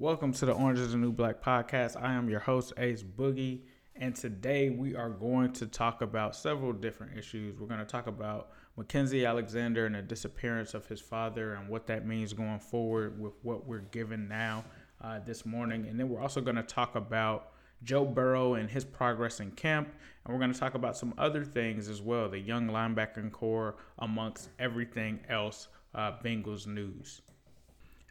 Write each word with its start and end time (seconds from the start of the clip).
Welcome 0.00 0.32
to 0.32 0.46
the 0.46 0.50
Orange 0.50 0.80
is 0.80 0.90
the 0.90 0.98
New 0.98 1.12
Black 1.12 1.40
podcast. 1.40 1.94
I 2.02 2.14
am 2.14 2.28
your 2.28 2.40
host, 2.40 2.72
Ace 2.78 3.04
Boogie, 3.04 3.60
and 3.94 4.12
today 4.12 4.68
we 4.68 4.96
are 4.96 5.08
going 5.08 5.52
to 5.52 5.68
talk 5.68 6.02
about 6.02 6.34
several 6.34 6.72
different 6.72 7.16
issues. 7.16 7.56
We're 7.56 7.68
going 7.68 7.78
to 7.78 7.86
talk 7.86 8.08
about 8.08 8.50
Mackensie 8.76 9.24
Alexander 9.24 9.86
and 9.86 9.94
the 9.94 10.02
disappearance 10.02 10.74
of 10.74 10.84
his 10.88 11.00
father 11.00 11.54
and 11.54 11.68
what 11.68 11.86
that 11.86 12.08
means 12.08 12.32
going 12.32 12.58
forward 12.58 13.20
with 13.20 13.34
what 13.42 13.68
we're 13.68 13.82
given 13.92 14.26
now 14.26 14.64
uh, 15.00 15.20
this 15.20 15.46
morning. 15.46 15.86
And 15.86 15.98
then 15.98 16.08
we're 16.08 16.20
also 16.20 16.40
going 16.40 16.56
to 16.56 16.64
talk 16.64 16.96
about 16.96 17.52
Joe 17.84 18.04
Burrow 18.04 18.54
and 18.54 18.68
his 18.68 18.84
progress 18.84 19.38
in 19.38 19.52
camp. 19.52 19.94
And 20.24 20.34
we're 20.34 20.40
going 20.40 20.52
to 20.52 20.58
talk 20.58 20.74
about 20.74 20.96
some 20.96 21.14
other 21.18 21.44
things 21.44 21.88
as 21.88 22.02
well 22.02 22.28
the 22.28 22.40
young 22.40 22.66
linebacking 22.66 23.30
corps, 23.30 23.76
amongst 24.00 24.48
everything 24.58 25.20
else, 25.28 25.68
uh, 25.94 26.14
Bengals 26.20 26.66
news. 26.66 27.20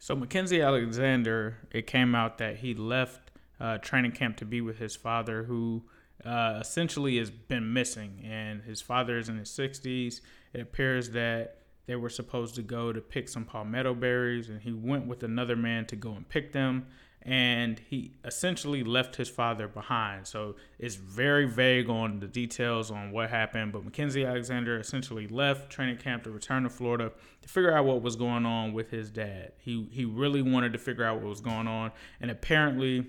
So 0.04 0.18
Mackensie 0.18 0.62
Alexander, 0.62 1.60
it 1.72 1.88
came 1.88 2.14
out 2.14 2.38
that 2.40 2.58
he 2.58 2.74
left 2.74 3.32
uh, 3.58 3.78
training 3.78 4.12
camp 4.12 4.36
to 4.36 4.46
be 4.46 4.60
with 4.60 4.78
his 4.78 4.98
father, 4.98 5.44
who 5.44 5.84
uh, 6.26 6.58
essentially 6.60 7.18
has 7.20 7.32
been 7.32 7.72
missing, 7.72 8.20
and 8.22 8.64
his 8.64 8.82
father 8.82 9.18
is 9.18 9.30
in 9.30 9.38
his 9.38 9.48
60s. 9.48 10.20
It 10.52 10.60
appears 10.60 11.12
that 11.12 11.60
they 11.86 11.96
were 11.96 12.10
supposed 12.10 12.56
to 12.56 12.62
go 12.62 12.92
to 12.92 13.00
pick 13.00 13.30
some 13.30 13.46
palmetto 13.46 13.94
berries, 13.94 14.50
and 14.50 14.62
he 14.62 14.74
went 14.74 15.08
with 15.08 15.24
another 15.24 15.56
man 15.56 15.86
to 15.86 15.96
go 15.96 16.12
and 16.12 16.28
pick 16.28 16.52
them 16.52 16.88
and 17.24 17.80
he 17.90 18.12
essentially 18.26 18.84
left 18.84 19.16
his 19.16 19.30
father 19.30 19.68
behind. 19.68 20.28
So 20.28 20.56
it's 20.78 20.96
very 20.96 21.46
vague 21.46 21.90
on 21.90 22.20
the 22.20 22.28
details 22.28 22.92
on 22.92 23.12
what 23.12 23.30
happened. 23.30 23.72
But 23.72 23.86
Mackensie 23.86 24.28
Alexander 24.28 24.78
essentially 24.78 25.28
left 25.28 25.72
training 25.72 25.98
camp 25.98 26.24
to 26.24 26.32
return 26.32 26.64
to 26.64 26.70
Florida 26.70 27.12
to 27.42 27.50
figure 27.50 27.76
out 27.76 27.86
what 27.86 28.02
was 28.02 28.18
going 28.18 28.46
on 28.46 28.74
with 28.74 28.92
his 28.92 29.10
dad. 29.10 29.54
He 29.58 29.88
he 29.92 30.06
really 30.06 30.42
wanted 30.42 30.74
to 30.74 30.80
figure 30.80 31.06
out 31.06 31.18
what 31.18 31.30
was 31.30 31.42
going 31.42 31.68
on, 31.68 31.92
and 32.20 32.30
apparently 32.30 33.06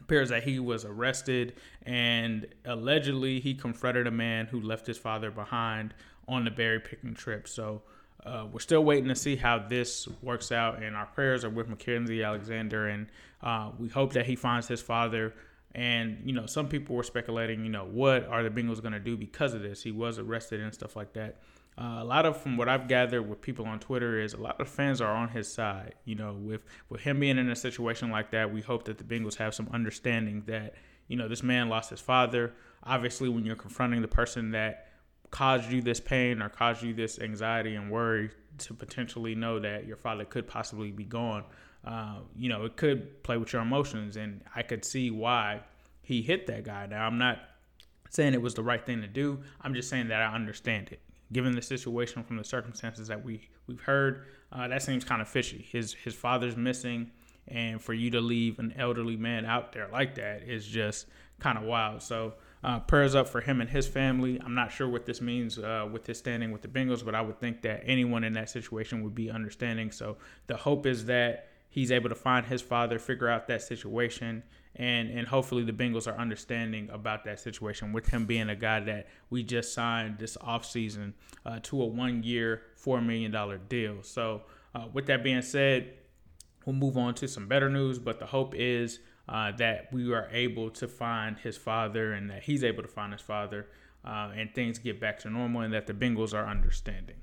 appears 0.00 0.30
that 0.30 0.42
he 0.42 0.58
was 0.58 0.84
arrested 0.86 1.54
and 1.82 2.46
allegedly 2.64 3.40
he 3.40 3.52
confronted 3.52 4.06
a 4.06 4.10
man 4.10 4.46
who 4.46 4.58
left 4.58 4.86
his 4.86 4.96
father 4.96 5.30
behind 5.30 5.92
on 6.26 6.44
the 6.44 6.50
berry 6.50 6.80
picking 6.80 7.14
trip. 7.14 7.46
So 7.46 7.82
uh, 8.24 8.46
we're 8.52 8.60
still 8.60 8.84
waiting 8.84 9.08
to 9.08 9.14
see 9.14 9.36
how 9.36 9.58
this 9.58 10.08
works 10.22 10.50
out, 10.50 10.82
and 10.82 10.96
our 10.96 11.06
prayers 11.06 11.44
are 11.44 11.50
with 11.50 11.68
Mackensie 11.68 12.24
Alexander, 12.24 12.88
and 12.88 13.06
uh, 13.42 13.70
we 13.78 13.88
hope 13.88 14.12
that 14.14 14.26
he 14.26 14.36
finds 14.36 14.66
his 14.66 14.82
father. 14.82 15.34
And 15.74 16.22
you 16.24 16.32
know, 16.32 16.46
some 16.46 16.68
people 16.68 16.96
were 16.96 17.02
speculating, 17.02 17.64
you 17.64 17.70
know, 17.70 17.84
what 17.84 18.26
are 18.26 18.42
the 18.42 18.50
Bengals 18.50 18.80
going 18.80 18.92
to 18.92 19.00
do 19.00 19.16
because 19.16 19.54
of 19.54 19.62
this? 19.62 19.82
He 19.82 19.92
was 19.92 20.18
arrested 20.18 20.60
and 20.60 20.74
stuff 20.74 20.96
like 20.96 21.12
that. 21.12 21.36
Uh, 21.80 21.98
a 22.00 22.04
lot 22.04 22.26
of, 22.26 22.36
from 22.36 22.56
what 22.56 22.68
I've 22.68 22.88
gathered 22.88 23.22
with 23.22 23.40
people 23.40 23.64
on 23.66 23.78
Twitter, 23.78 24.20
is 24.20 24.34
a 24.34 24.38
lot 24.38 24.60
of 24.60 24.68
fans 24.68 25.00
are 25.00 25.14
on 25.14 25.28
his 25.28 25.50
side. 25.50 25.94
You 26.04 26.16
know, 26.16 26.32
with 26.32 26.62
with 26.88 27.02
him 27.02 27.20
being 27.20 27.38
in 27.38 27.48
a 27.48 27.56
situation 27.56 28.10
like 28.10 28.32
that, 28.32 28.52
we 28.52 28.62
hope 28.62 28.84
that 28.84 28.98
the 28.98 29.04
Bengals 29.04 29.36
have 29.36 29.54
some 29.54 29.68
understanding 29.72 30.42
that 30.46 30.74
you 31.06 31.16
know 31.16 31.28
this 31.28 31.44
man 31.44 31.68
lost 31.68 31.90
his 31.90 32.00
father. 32.00 32.52
Obviously, 32.82 33.28
when 33.28 33.44
you're 33.44 33.54
confronting 33.54 34.02
the 34.02 34.08
person 34.08 34.50
that 34.52 34.87
caused 35.30 35.70
you 35.70 35.82
this 35.82 36.00
pain 36.00 36.42
or 36.42 36.48
caused 36.48 36.82
you 36.82 36.94
this 36.94 37.18
anxiety 37.18 37.74
and 37.74 37.90
worry 37.90 38.30
to 38.58 38.74
potentially 38.74 39.34
know 39.34 39.58
that 39.58 39.86
your 39.86 39.96
father 39.96 40.24
could 40.24 40.46
possibly 40.46 40.90
be 40.90 41.04
gone, 41.04 41.44
uh, 41.84 42.18
you 42.36 42.48
know, 42.48 42.64
it 42.64 42.76
could 42.76 43.22
play 43.22 43.36
with 43.36 43.52
your 43.52 43.62
emotions. 43.62 44.16
And 44.16 44.42
I 44.54 44.62
could 44.62 44.84
see 44.84 45.10
why 45.10 45.60
he 46.02 46.22
hit 46.22 46.46
that 46.46 46.64
guy. 46.64 46.86
Now, 46.86 47.06
I'm 47.06 47.18
not 47.18 47.38
saying 48.10 48.34
it 48.34 48.42
was 48.42 48.54
the 48.54 48.62
right 48.62 48.84
thing 48.84 49.00
to 49.02 49.06
do. 49.06 49.38
I'm 49.60 49.74
just 49.74 49.88
saying 49.88 50.08
that 50.08 50.22
I 50.22 50.34
understand 50.34 50.88
it. 50.90 51.00
Given 51.32 51.54
the 51.54 51.62
situation 51.62 52.24
from 52.24 52.38
the 52.38 52.44
circumstances 52.44 53.08
that 53.08 53.22
we 53.22 53.48
we've 53.66 53.82
heard, 53.82 54.24
uh, 54.50 54.66
that 54.68 54.82
seems 54.82 55.04
kind 55.04 55.20
of 55.20 55.28
fishy. 55.28 55.66
His 55.70 55.92
his 55.92 56.14
father's 56.14 56.56
missing, 56.56 57.10
and 57.46 57.82
for 57.82 57.92
you 57.92 58.10
to 58.12 58.20
leave 58.22 58.58
an 58.58 58.72
elderly 58.78 59.16
man 59.16 59.44
out 59.44 59.72
there 59.72 59.88
like 59.92 60.14
that 60.14 60.42
is 60.44 60.66
just 60.66 61.06
kind 61.38 61.58
of 61.58 61.64
wild. 61.64 62.02
So 62.02 62.32
uh, 62.64 62.80
prayers 62.80 63.14
up 63.14 63.28
for 63.28 63.40
him 63.40 63.60
and 63.60 63.70
his 63.70 63.86
family. 63.86 64.40
I'm 64.44 64.54
not 64.54 64.72
sure 64.72 64.88
what 64.88 65.06
this 65.06 65.20
means 65.20 65.58
uh, 65.58 65.88
with 65.90 66.06
his 66.06 66.18
standing 66.18 66.50
with 66.50 66.62
the 66.62 66.68
Bengals, 66.68 67.04
but 67.04 67.14
I 67.14 67.20
would 67.20 67.38
think 67.38 67.62
that 67.62 67.82
anyone 67.84 68.24
in 68.24 68.32
that 68.34 68.50
situation 68.50 69.02
would 69.04 69.14
be 69.14 69.30
understanding. 69.30 69.90
So 69.92 70.16
the 70.46 70.56
hope 70.56 70.86
is 70.86 71.06
that 71.06 71.48
he's 71.70 71.92
able 71.92 72.08
to 72.08 72.14
find 72.14 72.46
his 72.46 72.62
father, 72.62 72.98
figure 72.98 73.28
out 73.28 73.46
that 73.48 73.62
situation, 73.62 74.42
and 74.76 75.10
and 75.10 75.26
hopefully 75.26 75.64
the 75.64 75.72
Bengals 75.72 76.06
are 76.06 76.18
understanding 76.18 76.88
about 76.90 77.24
that 77.24 77.40
situation 77.40 77.92
with 77.92 78.08
him 78.08 78.26
being 78.26 78.48
a 78.48 78.56
guy 78.56 78.80
that 78.80 79.08
we 79.30 79.42
just 79.42 79.72
signed 79.72 80.18
this 80.18 80.36
offseason 80.38 81.12
uh, 81.46 81.58
to 81.62 81.82
a 81.82 81.86
one-year, 81.86 82.62
four 82.76 83.00
million 83.00 83.30
dollar 83.30 83.58
deal. 83.58 84.02
So 84.02 84.42
uh, 84.74 84.86
with 84.92 85.06
that 85.06 85.22
being 85.22 85.42
said, 85.42 85.94
we'll 86.64 86.76
move 86.76 86.96
on 86.96 87.14
to 87.14 87.28
some 87.28 87.48
better 87.48 87.68
news. 87.68 87.98
But 87.98 88.18
the 88.18 88.26
hope 88.26 88.54
is 88.56 89.00
uh, 89.28 89.52
that 89.52 89.92
we 89.92 90.12
are 90.12 90.28
able 90.32 90.70
to 90.70 90.88
find 90.88 91.38
his 91.38 91.56
father 91.56 92.12
and 92.12 92.30
that 92.30 92.42
he's 92.44 92.64
able 92.64 92.82
to 92.82 92.88
find 92.88 93.12
his 93.12 93.22
father 93.22 93.66
uh, 94.04 94.30
and 94.34 94.54
things 94.54 94.78
get 94.78 95.00
back 95.00 95.18
to 95.18 95.30
normal 95.30 95.62
and 95.62 95.74
that 95.74 95.86
the 95.86 95.92
Bengals 95.92 96.32
are 96.32 96.46
understanding. 96.46 97.16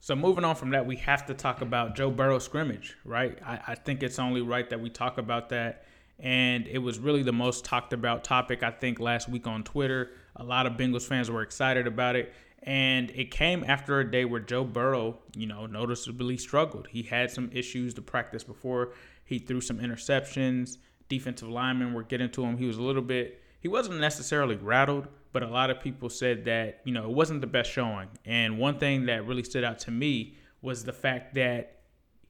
So 0.00 0.14
moving 0.14 0.44
on 0.44 0.54
from 0.54 0.70
that, 0.70 0.86
we 0.86 0.96
have 0.96 1.26
to 1.26 1.34
talk 1.34 1.62
about 1.62 1.96
Joe 1.96 2.10
Burrow 2.10 2.38
scrimmage, 2.38 2.96
right? 3.04 3.36
I, 3.44 3.60
I 3.68 3.74
think 3.74 4.02
it's 4.02 4.18
only 4.18 4.42
right 4.42 4.68
that 4.70 4.80
we 4.80 4.90
talk 4.90 5.18
about 5.18 5.48
that. 5.48 5.84
And 6.18 6.66
it 6.68 6.78
was 6.78 6.98
really 6.98 7.22
the 7.22 7.32
most 7.32 7.64
talked 7.64 7.92
about 7.92 8.22
topic, 8.22 8.62
I 8.62 8.70
think, 8.70 9.00
last 9.00 9.28
week 9.28 9.46
on 9.46 9.64
Twitter. 9.64 10.10
A 10.36 10.44
lot 10.44 10.66
of 10.66 10.74
Bengals 10.74 11.02
fans 11.02 11.30
were 11.30 11.42
excited 11.42 11.86
about 11.86 12.14
it. 12.16 12.32
And 12.62 13.10
it 13.10 13.30
came 13.30 13.64
after 13.64 14.00
a 14.00 14.10
day 14.10 14.24
where 14.24 14.40
Joe 14.40 14.64
Burrow, 14.64 15.18
you 15.36 15.46
know, 15.46 15.66
noticeably 15.66 16.36
struggled. 16.36 16.88
He 16.90 17.02
had 17.02 17.30
some 17.30 17.50
issues 17.52 17.94
to 17.94 18.02
practice 18.02 18.44
before. 18.44 18.92
He 19.26 19.38
threw 19.38 19.60
some 19.60 19.78
interceptions. 19.78 20.78
Defensive 21.08 21.48
linemen 21.48 21.92
were 21.92 22.02
getting 22.02 22.30
to 22.30 22.44
him. 22.44 22.56
He 22.56 22.66
was 22.66 22.78
a 22.78 22.82
little 22.82 23.02
bit, 23.02 23.42
he 23.60 23.68
wasn't 23.68 24.00
necessarily 24.00 24.56
rattled, 24.56 25.08
but 25.32 25.42
a 25.42 25.48
lot 25.48 25.70
of 25.70 25.80
people 25.80 26.08
said 26.08 26.44
that, 26.44 26.80
you 26.84 26.92
know, 26.92 27.04
it 27.04 27.14
wasn't 27.14 27.40
the 27.40 27.46
best 27.46 27.70
showing. 27.70 28.08
And 28.24 28.58
one 28.58 28.78
thing 28.78 29.06
that 29.06 29.26
really 29.26 29.42
stood 29.42 29.64
out 29.64 29.78
to 29.80 29.90
me 29.90 30.36
was 30.62 30.84
the 30.84 30.92
fact 30.92 31.34
that 31.34 31.80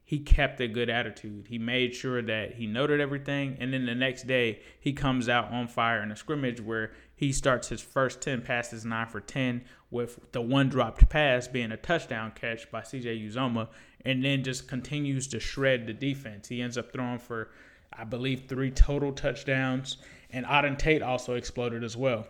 he 0.03 0.19
kept 0.19 0.61
a 0.61 0.67
good 0.67 0.89
attitude. 0.89 1.47
He 1.47 1.57
made 1.57 1.93
sure 1.93 2.21
that 2.21 2.53
he 2.53 2.65
noted 2.65 3.01
everything. 3.01 3.57
And 3.59 3.73
then 3.73 3.85
the 3.85 3.93
next 3.93 4.25
day, 4.25 4.61
he 4.79 4.93
comes 4.93 5.27
out 5.27 5.51
on 5.51 5.67
fire 5.67 6.01
in 6.01 6.11
a 6.11 6.15
scrimmage 6.15 6.61
where 6.61 6.91
he 7.17 7.33
starts 7.33 7.67
his 7.67 7.81
first 7.81 8.21
10 8.21 8.43
passes, 8.43 8.85
9 8.85 9.07
for 9.07 9.19
10, 9.19 9.63
with 9.89 10.19
the 10.33 10.41
one 10.41 10.69
dropped 10.69 11.09
pass 11.09 11.47
being 11.47 11.71
a 11.71 11.77
touchdown 11.77 12.31
catch 12.35 12.69
by 12.69 12.81
CJ 12.81 13.27
Uzomah 13.27 13.69
and 14.05 14.23
then 14.23 14.43
just 14.43 14.67
continues 14.67 15.27
to 15.29 15.39
shred 15.39 15.87
the 15.87 15.93
defense. 15.93 16.47
He 16.47 16.61
ends 16.61 16.77
up 16.77 16.93
throwing 16.93 17.17
for, 17.17 17.49
I 17.91 18.03
believe, 18.03 18.43
three 18.47 18.69
total 18.69 19.11
touchdowns. 19.11 19.97
And 20.29 20.45
Auden 20.45 20.77
Tate 20.77 21.01
also 21.01 21.33
exploded 21.33 21.83
as 21.83 21.97
well. 21.97 22.27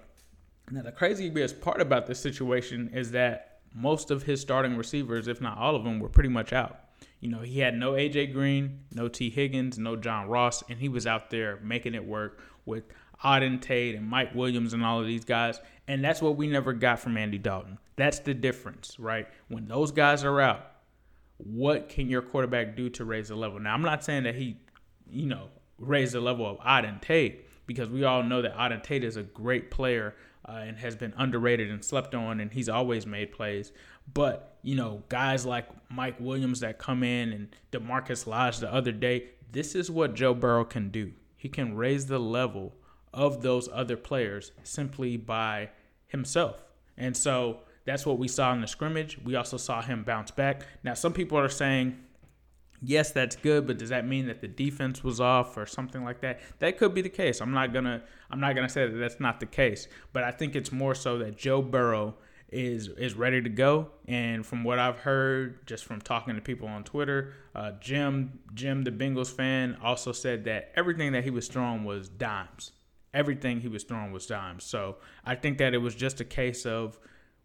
Now, 0.71 0.83
the 0.83 0.93
craziest 0.93 1.59
part 1.59 1.81
about 1.81 2.07
this 2.07 2.21
situation 2.21 2.89
is 2.93 3.11
that 3.11 3.59
most 3.75 4.09
of 4.09 4.23
his 4.23 4.39
starting 4.39 4.77
receivers, 4.77 5.27
if 5.27 5.41
not 5.41 5.57
all 5.57 5.75
of 5.75 5.83
them, 5.83 5.99
were 5.99 6.07
pretty 6.07 6.29
much 6.29 6.53
out. 6.53 6.79
You 7.19 7.29
know, 7.29 7.41
he 7.41 7.59
had 7.59 7.75
no 7.75 7.91
AJ 7.91 8.31
Green, 8.31 8.85
no 8.93 9.09
Tee 9.09 9.29
Higgins, 9.29 9.77
no 9.77 9.97
John 9.97 10.29
Ross, 10.29 10.63
and 10.69 10.79
he 10.79 10.87
was 10.87 11.05
out 11.05 11.29
there 11.29 11.59
making 11.61 11.93
it 11.93 12.05
work 12.05 12.39
with 12.65 12.85
Auden 13.23 13.61
Tate 13.61 13.95
and 13.95 14.07
Mike 14.07 14.33
Williams 14.35 14.73
and 14.73 14.85
all 14.85 14.99
of 14.99 15.07
these 15.07 15.25
guys. 15.25 15.59
And 15.87 16.03
that's 16.03 16.21
what 16.21 16.35
we 16.35 16.47
never 16.47 16.73
got 16.73 16.99
from 16.99 17.17
Andy 17.17 17.37
Dalton. 17.37 17.79
That's 17.95 18.19
the 18.19 18.33
difference, 18.33 18.99
right? 18.99 19.27
When 19.47 19.67
those 19.67 19.91
guys 19.91 20.23
are 20.23 20.39
out, 20.39 20.71
what 21.37 21.89
can 21.89 22.09
your 22.09 22.21
quarterback 22.21 22.75
do 22.75 22.89
to 22.91 23.05
raise 23.05 23.29
the 23.29 23.35
level? 23.35 23.59
Now, 23.59 23.73
I'm 23.73 23.81
not 23.81 24.03
saying 24.03 24.23
that 24.23 24.35
he, 24.35 24.57
you 25.09 25.25
know, 25.25 25.49
raised 25.77 26.13
the 26.13 26.21
level 26.21 26.45
of 26.45 26.59
Auden 26.59 27.01
Tate 27.01 27.45
because 27.65 27.89
we 27.89 28.03
all 28.03 28.23
know 28.23 28.41
that 28.41 28.55
Auden 28.55 28.83
Tate 28.83 29.03
is 29.03 29.17
a 29.17 29.23
great 29.23 29.71
player 29.71 30.15
uh, 30.47 30.53
and 30.53 30.77
has 30.77 30.95
been 30.95 31.13
underrated 31.17 31.69
and 31.69 31.83
slept 31.83 32.15
on, 32.15 32.39
and 32.39 32.51
he's 32.51 32.69
always 32.69 33.05
made 33.05 33.31
plays. 33.31 33.71
But 34.13 34.57
you 34.63 34.75
know, 34.75 35.03
guys 35.09 35.45
like 35.45 35.67
Mike 35.89 36.19
Williams 36.19 36.61
that 36.61 36.77
come 36.79 37.03
in 37.03 37.31
and 37.31 37.55
Demarcus 37.71 38.25
Lodge 38.25 38.59
the 38.59 38.73
other 38.73 38.91
day, 38.91 39.29
this 39.51 39.75
is 39.75 39.91
what 39.91 40.13
Joe 40.13 40.33
Burrow 40.33 40.65
can 40.65 40.89
do. 40.89 41.13
He 41.35 41.49
can 41.49 41.75
raise 41.75 42.07
the 42.07 42.19
level 42.19 42.73
of 43.13 43.41
those 43.41 43.69
other 43.71 43.97
players 43.97 44.51
simply 44.63 45.17
by 45.17 45.69
himself. 46.07 46.63
And 46.97 47.15
so 47.15 47.59
that's 47.85 48.05
what 48.05 48.17
we 48.17 48.27
saw 48.27 48.53
in 48.53 48.61
the 48.61 48.67
scrimmage. 48.67 49.17
We 49.23 49.35
also 49.35 49.57
saw 49.57 49.81
him 49.81 50.03
bounce 50.03 50.31
back. 50.31 50.63
Now, 50.83 50.93
some 50.93 51.13
people 51.13 51.37
are 51.37 51.49
saying 51.49 51.97
yes, 52.81 53.11
that's 53.11 53.35
good, 53.35 53.67
but 53.67 53.77
does 53.77 53.89
that 53.89 54.07
mean 54.07 54.27
that 54.27 54.41
the 54.41 54.47
defense 54.47 55.03
was 55.03 55.19
off 55.19 55.57
or 55.57 55.65
something 55.65 56.03
like 56.03 56.21
that? 56.21 56.39
That 56.59 56.77
could 56.77 56.93
be 56.93 57.01
the 57.01 57.09
case. 57.09 57.41
I'm 57.41 57.51
not 57.51 57.73
gonna 57.73 58.03
I'm 58.29 58.39
not 58.39 58.55
gonna 58.55 58.69
say 58.69 58.87
that 58.87 58.97
that's 58.97 59.19
not 59.19 59.39
the 59.39 59.45
case, 59.45 59.87
but 60.13 60.23
I 60.23 60.31
think 60.31 60.55
it's 60.55 60.71
more 60.71 60.95
so 60.95 61.17
that 61.19 61.37
Joe 61.37 61.61
Burrow 61.61 62.15
is 62.49 62.87
is 62.89 63.15
ready 63.15 63.41
to 63.41 63.49
go. 63.49 63.89
And 64.07 64.45
from 64.45 64.63
what 64.63 64.79
I've 64.79 64.99
heard, 64.99 65.65
just 65.67 65.85
from 65.85 66.01
talking 66.01 66.35
to 66.35 66.41
people 66.41 66.67
on 66.67 66.83
Twitter, 66.83 67.33
uh, 67.55 67.71
Jim 67.79 68.39
Jim 68.53 68.83
the 68.83 68.91
Bengals 68.91 69.31
fan 69.31 69.77
also 69.81 70.11
said 70.11 70.45
that 70.45 70.71
everything 70.75 71.11
that 71.13 71.23
he 71.23 71.29
was 71.29 71.47
throwing 71.47 71.83
was 71.83 72.09
dimes. 72.09 72.71
Everything 73.17 73.61
he 73.61 73.67
was 73.67 73.83
throwing 73.83 74.11
was 74.11 74.27
dimes. 74.27 74.63
So 74.63 74.97
I 75.25 75.33
think 75.33 75.57
that 75.57 75.73
it 75.73 75.79
was 75.79 75.95
just 75.95 76.21
a 76.21 76.23
case 76.23 76.67
of 76.67 76.99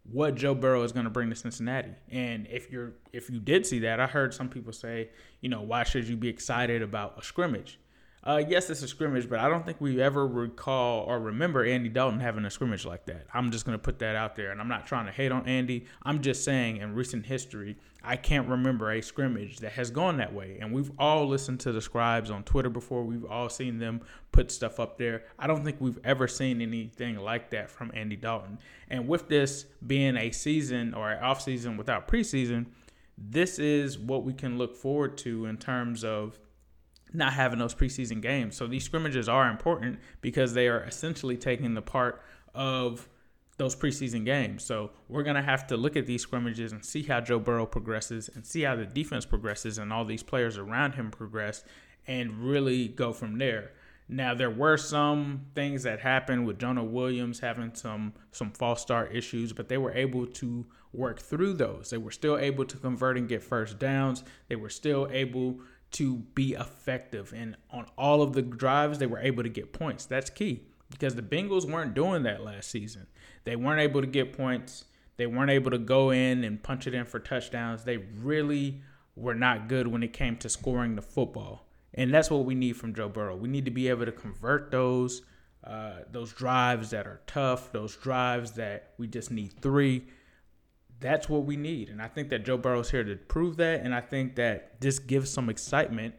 what 0.04 0.34
Joe 0.34 0.54
Burrow 0.54 0.82
is 0.82 0.92
going 0.92 1.04
to 1.04 1.10
bring 1.10 1.30
to 1.30 1.36
Cincinnati. 1.36 1.94
And 2.10 2.46
if 2.50 2.70
you're 2.70 2.92
if 3.12 3.30
you 3.30 3.40
did 3.40 3.64
see 3.64 3.78
that, 3.80 3.98
I 3.98 4.06
heard 4.06 4.34
some 4.34 4.50
people 4.50 4.72
say, 4.72 5.08
you 5.40 5.48
know, 5.48 5.62
why 5.62 5.84
should 5.84 6.06
you 6.06 6.16
be 6.16 6.28
excited 6.28 6.82
about 6.82 7.18
a 7.18 7.22
scrimmage? 7.22 7.78
Uh, 8.24 8.40
yes, 8.46 8.70
it's 8.70 8.82
a 8.82 8.88
scrimmage, 8.88 9.28
but 9.28 9.40
I 9.40 9.48
don't 9.48 9.66
think 9.66 9.80
we 9.80 10.00
ever 10.00 10.24
recall 10.24 11.00
or 11.00 11.18
remember 11.18 11.64
Andy 11.64 11.88
Dalton 11.88 12.20
having 12.20 12.44
a 12.44 12.50
scrimmage 12.50 12.86
like 12.86 13.04
that. 13.06 13.26
I'm 13.34 13.50
just 13.50 13.66
going 13.66 13.76
to 13.76 13.82
put 13.82 13.98
that 13.98 14.14
out 14.14 14.36
there, 14.36 14.52
and 14.52 14.60
I'm 14.60 14.68
not 14.68 14.86
trying 14.86 15.06
to 15.06 15.12
hate 15.12 15.32
on 15.32 15.44
Andy. 15.48 15.86
I'm 16.04 16.22
just 16.22 16.44
saying, 16.44 16.76
in 16.76 16.94
recent 16.94 17.26
history, 17.26 17.76
I 18.04 18.14
can't 18.14 18.48
remember 18.48 18.92
a 18.92 19.02
scrimmage 19.02 19.58
that 19.58 19.72
has 19.72 19.90
gone 19.90 20.18
that 20.18 20.32
way. 20.32 20.58
And 20.60 20.72
we've 20.72 20.92
all 21.00 21.26
listened 21.26 21.58
to 21.60 21.72
the 21.72 21.80
scribes 21.80 22.30
on 22.30 22.44
Twitter 22.44 22.70
before. 22.70 23.02
We've 23.02 23.24
all 23.24 23.48
seen 23.48 23.78
them 23.78 24.02
put 24.30 24.52
stuff 24.52 24.78
up 24.78 24.98
there. 24.98 25.24
I 25.36 25.48
don't 25.48 25.64
think 25.64 25.80
we've 25.80 25.98
ever 26.04 26.28
seen 26.28 26.60
anything 26.60 27.16
like 27.16 27.50
that 27.50 27.70
from 27.70 27.90
Andy 27.92 28.16
Dalton. 28.16 28.58
And 28.88 29.08
with 29.08 29.28
this 29.28 29.66
being 29.84 30.16
a 30.16 30.30
season 30.30 30.94
or 30.94 31.10
an 31.10 31.24
off 31.24 31.42
season 31.42 31.76
without 31.76 32.06
preseason, 32.06 32.66
this 33.18 33.58
is 33.58 33.98
what 33.98 34.22
we 34.22 34.32
can 34.32 34.58
look 34.58 34.76
forward 34.76 35.18
to 35.18 35.46
in 35.46 35.56
terms 35.56 36.04
of 36.04 36.38
not 37.12 37.32
having 37.32 37.58
those 37.58 37.74
preseason 37.74 38.20
games. 38.20 38.56
So 38.56 38.66
these 38.66 38.84
scrimmages 38.84 39.28
are 39.28 39.50
important 39.50 39.98
because 40.20 40.54
they 40.54 40.68
are 40.68 40.82
essentially 40.84 41.36
taking 41.36 41.74
the 41.74 41.82
part 41.82 42.22
of 42.54 43.08
those 43.58 43.76
preseason 43.76 44.24
games. 44.24 44.64
So 44.64 44.90
we're 45.08 45.22
going 45.22 45.36
to 45.36 45.42
have 45.42 45.66
to 45.68 45.76
look 45.76 45.96
at 45.96 46.06
these 46.06 46.22
scrimmages 46.22 46.72
and 46.72 46.84
see 46.84 47.02
how 47.02 47.20
Joe 47.20 47.38
Burrow 47.38 47.66
progresses 47.66 48.30
and 48.34 48.46
see 48.46 48.62
how 48.62 48.76
the 48.76 48.86
defense 48.86 49.26
progresses 49.26 49.78
and 49.78 49.92
all 49.92 50.04
these 50.04 50.22
players 50.22 50.58
around 50.58 50.94
him 50.94 51.10
progress 51.10 51.64
and 52.06 52.38
really 52.38 52.88
go 52.88 53.12
from 53.12 53.38
there. 53.38 53.72
Now 54.08 54.34
there 54.34 54.50
were 54.50 54.76
some 54.76 55.46
things 55.54 55.84
that 55.84 56.00
happened 56.00 56.46
with 56.46 56.58
Jonah 56.58 56.84
Williams 56.84 57.40
having 57.40 57.74
some 57.74 58.12
some 58.30 58.50
false 58.50 58.82
start 58.82 59.14
issues, 59.14 59.52
but 59.52 59.68
they 59.68 59.78
were 59.78 59.92
able 59.92 60.26
to 60.26 60.66
work 60.92 61.20
through 61.20 61.54
those. 61.54 61.90
They 61.90 61.98
were 61.98 62.10
still 62.10 62.36
able 62.36 62.64
to 62.66 62.76
convert 62.76 63.16
and 63.16 63.28
get 63.28 63.42
first 63.42 63.78
downs. 63.78 64.22
They 64.48 64.56
were 64.56 64.68
still 64.68 65.08
able 65.10 65.60
to 65.92 66.16
be 66.34 66.52
effective. 66.52 67.32
And 67.34 67.56
on 67.70 67.86
all 67.96 68.22
of 68.22 68.32
the 68.32 68.42
drives, 68.42 68.98
they 68.98 69.06
were 69.06 69.18
able 69.18 69.42
to 69.42 69.48
get 69.48 69.72
points. 69.72 70.06
That's 70.06 70.30
key 70.30 70.62
because 70.90 71.14
the 71.14 71.22
Bengals 71.22 71.70
weren't 71.70 71.94
doing 71.94 72.22
that 72.24 72.42
last 72.42 72.70
season. 72.70 73.06
They 73.44 73.56
weren't 73.56 73.80
able 73.80 74.00
to 74.00 74.06
get 74.06 74.36
points. 74.36 74.84
They 75.16 75.26
weren't 75.26 75.50
able 75.50 75.70
to 75.70 75.78
go 75.78 76.10
in 76.10 76.44
and 76.44 76.62
punch 76.62 76.86
it 76.86 76.94
in 76.94 77.04
for 77.04 77.18
touchdowns. 77.18 77.84
They 77.84 77.98
really 77.98 78.80
were 79.14 79.34
not 79.34 79.68
good 79.68 79.86
when 79.86 80.02
it 80.02 80.12
came 80.12 80.36
to 80.38 80.48
scoring 80.48 80.96
the 80.96 81.02
football. 81.02 81.66
And 81.94 82.12
that's 82.12 82.30
what 82.30 82.44
we 82.44 82.54
need 82.54 82.76
from 82.76 82.94
Joe 82.94 83.08
Burrow. 83.08 83.36
We 83.36 83.48
need 83.48 83.66
to 83.66 83.70
be 83.70 83.88
able 83.88 84.06
to 84.06 84.12
convert 84.12 84.70
those 84.70 85.22
uh, 85.64 86.00
those 86.10 86.32
drives 86.32 86.90
that 86.90 87.06
are 87.06 87.20
tough, 87.28 87.70
those 87.70 87.94
drives 87.94 88.52
that 88.52 88.94
we 88.98 89.06
just 89.06 89.30
need 89.30 89.52
three 89.60 90.02
that's 91.02 91.28
what 91.28 91.44
we 91.44 91.56
need. 91.56 91.90
And 91.90 92.00
I 92.00 92.08
think 92.08 92.30
that 92.30 92.44
Joe 92.44 92.56
Burrow's 92.56 92.90
here 92.90 93.04
to 93.04 93.16
prove 93.16 93.56
that. 93.58 93.80
And 93.80 93.94
I 93.94 94.00
think 94.00 94.36
that 94.36 94.80
this 94.80 94.98
gives 94.98 95.30
some 95.30 95.50
excitement 95.50 96.14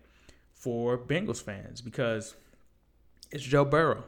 for 0.52 0.98
Bengals 0.98 1.42
fans 1.42 1.82
because 1.82 2.36
it's 3.32 3.44
Joe 3.44 3.66
Burrow. 3.66 4.04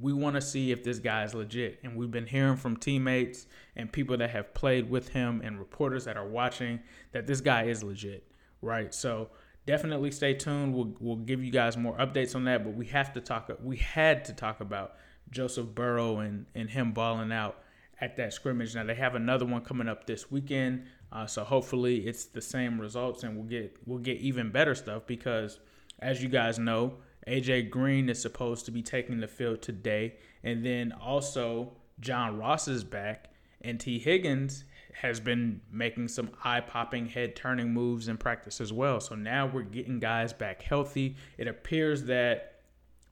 We 0.00 0.14
want 0.14 0.36
to 0.36 0.40
see 0.40 0.72
if 0.72 0.82
this 0.82 0.98
guy 0.98 1.24
is 1.24 1.34
legit. 1.34 1.80
And 1.82 1.96
we've 1.96 2.10
been 2.10 2.26
hearing 2.26 2.56
from 2.56 2.76
teammates 2.76 3.46
and 3.76 3.92
people 3.92 4.16
that 4.16 4.30
have 4.30 4.54
played 4.54 4.88
with 4.88 5.08
him 5.08 5.42
and 5.44 5.58
reporters 5.58 6.06
that 6.06 6.16
are 6.16 6.26
watching 6.26 6.80
that 7.12 7.26
this 7.26 7.42
guy 7.42 7.64
is 7.64 7.82
legit, 7.82 8.26
right? 8.62 8.94
So 8.94 9.28
definitely 9.66 10.10
stay 10.12 10.32
tuned. 10.32 10.74
We'll, 10.74 10.94
we'll 11.00 11.16
give 11.16 11.44
you 11.44 11.50
guys 11.50 11.76
more 11.76 11.96
updates 11.98 12.34
on 12.34 12.44
that. 12.44 12.64
But 12.64 12.74
we 12.74 12.86
have 12.86 13.12
to 13.12 13.20
talk, 13.20 13.50
we 13.62 13.76
had 13.76 14.24
to 14.26 14.32
talk 14.32 14.60
about 14.60 14.94
Joseph 15.30 15.74
Burrow 15.74 16.20
and, 16.20 16.46
and 16.54 16.70
him 16.70 16.92
balling 16.92 17.32
out 17.32 17.61
at 18.02 18.16
that 18.16 18.34
scrimmage. 18.34 18.74
Now 18.74 18.84
they 18.84 18.96
have 18.96 19.14
another 19.14 19.46
one 19.46 19.62
coming 19.62 19.88
up 19.88 20.06
this 20.06 20.30
weekend, 20.30 20.86
uh, 21.12 21.26
so 21.26 21.44
hopefully 21.44 21.98
it's 22.06 22.24
the 22.24 22.42
same 22.42 22.80
results 22.80 23.22
and 23.22 23.36
we'll 23.36 23.46
get 23.46 23.76
we'll 23.86 24.00
get 24.00 24.18
even 24.18 24.50
better 24.50 24.74
stuff 24.74 25.06
because, 25.06 25.60
as 26.00 26.20
you 26.20 26.28
guys 26.28 26.58
know, 26.58 26.94
AJ 27.28 27.70
Green 27.70 28.08
is 28.08 28.20
supposed 28.20 28.66
to 28.66 28.72
be 28.72 28.82
taking 28.82 29.20
the 29.20 29.28
field 29.28 29.62
today, 29.62 30.16
and 30.42 30.66
then 30.66 30.92
also 30.92 31.72
John 32.00 32.36
Ross 32.36 32.66
is 32.66 32.82
back, 32.82 33.32
and 33.60 33.78
Tee 33.78 34.00
Higgins 34.00 34.64
has 34.94 35.20
been 35.20 35.60
making 35.70 36.06
some 36.08 36.30
eye-popping, 36.44 37.06
head-turning 37.06 37.72
moves 37.72 38.08
in 38.08 38.18
practice 38.18 38.60
as 38.60 38.72
well. 38.72 39.00
So 39.00 39.14
now 39.14 39.46
we're 39.46 39.62
getting 39.62 39.98
guys 39.98 40.34
back 40.34 40.60
healthy. 40.60 41.16
It 41.38 41.48
appears 41.48 42.04
that 42.04 42.60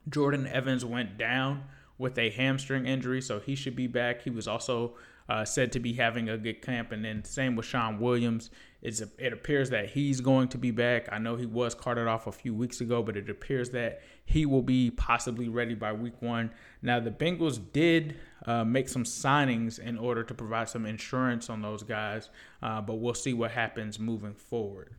Jordan 0.07 0.45
Evans 0.45 0.85
went 0.85 1.17
down 1.17 1.63
with 2.01 2.17
a 2.17 2.31
hamstring 2.31 2.85
injury, 2.85 3.21
so 3.21 3.39
he 3.39 3.55
should 3.55 3.75
be 3.75 3.87
back. 3.87 4.23
He 4.23 4.29
was 4.29 4.47
also 4.47 4.95
uh, 5.29 5.45
said 5.45 5.71
to 5.71 5.79
be 5.79 5.93
having 5.93 6.27
a 6.27 6.37
good 6.37 6.61
camp, 6.61 6.91
and 6.91 7.05
then 7.05 7.23
same 7.23 7.55
with 7.55 7.65
Shawn 7.65 7.99
Williams. 7.99 8.49
It's 8.81 9.01
it 9.19 9.31
appears 9.31 9.69
that 9.69 9.91
he's 9.91 10.19
going 10.19 10.47
to 10.49 10.57
be 10.57 10.71
back. 10.71 11.07
I 11.11 11.19
know 11.19 11.35
he 11.35 11.45
was 11.45 11.75
carted 11.75 12.07
off 12.07 12.25
a 12.25 12.31
few 12.31 12.53
weeks 12.53 12.81
ago, 12.81 13.03
but 13.03 13.15
it 13.15 13.29
appears 13.29 13.69
that 13.69 14.01
he 14.25 14.45
will 14.45 14.63
be 14.63 14.89
possibly 14.91 15.47
ready 15.47 15.75
by 15.75 15.93
week 15.93 16.19
one. 16.21 16.51
Now 16.81 16.99
the 16.99 17.11
Bengals 17.11 17.61
did 17.71 18.17
uh, 18.45 18.65
make 18.65 18.89
some 18.89 19.03
signings 19.03 19.77
in 19.77 19.97
order 19.97 20.23
to 20.23 20.33
provide 20.33 20.67
some 20.67 20.85
insurance 20.85 21.49
on 21.49 21.61
those 21.61 21.83
guys, 21.83 22.29
uh, 22.63 22.81
but 22.81 22.95
we'll 22.95 23.13
see 23.13 23.33
what 23.33 23.51
happens 23.51 23.99
moving 23.99 24.33
forward. 24.33 24.95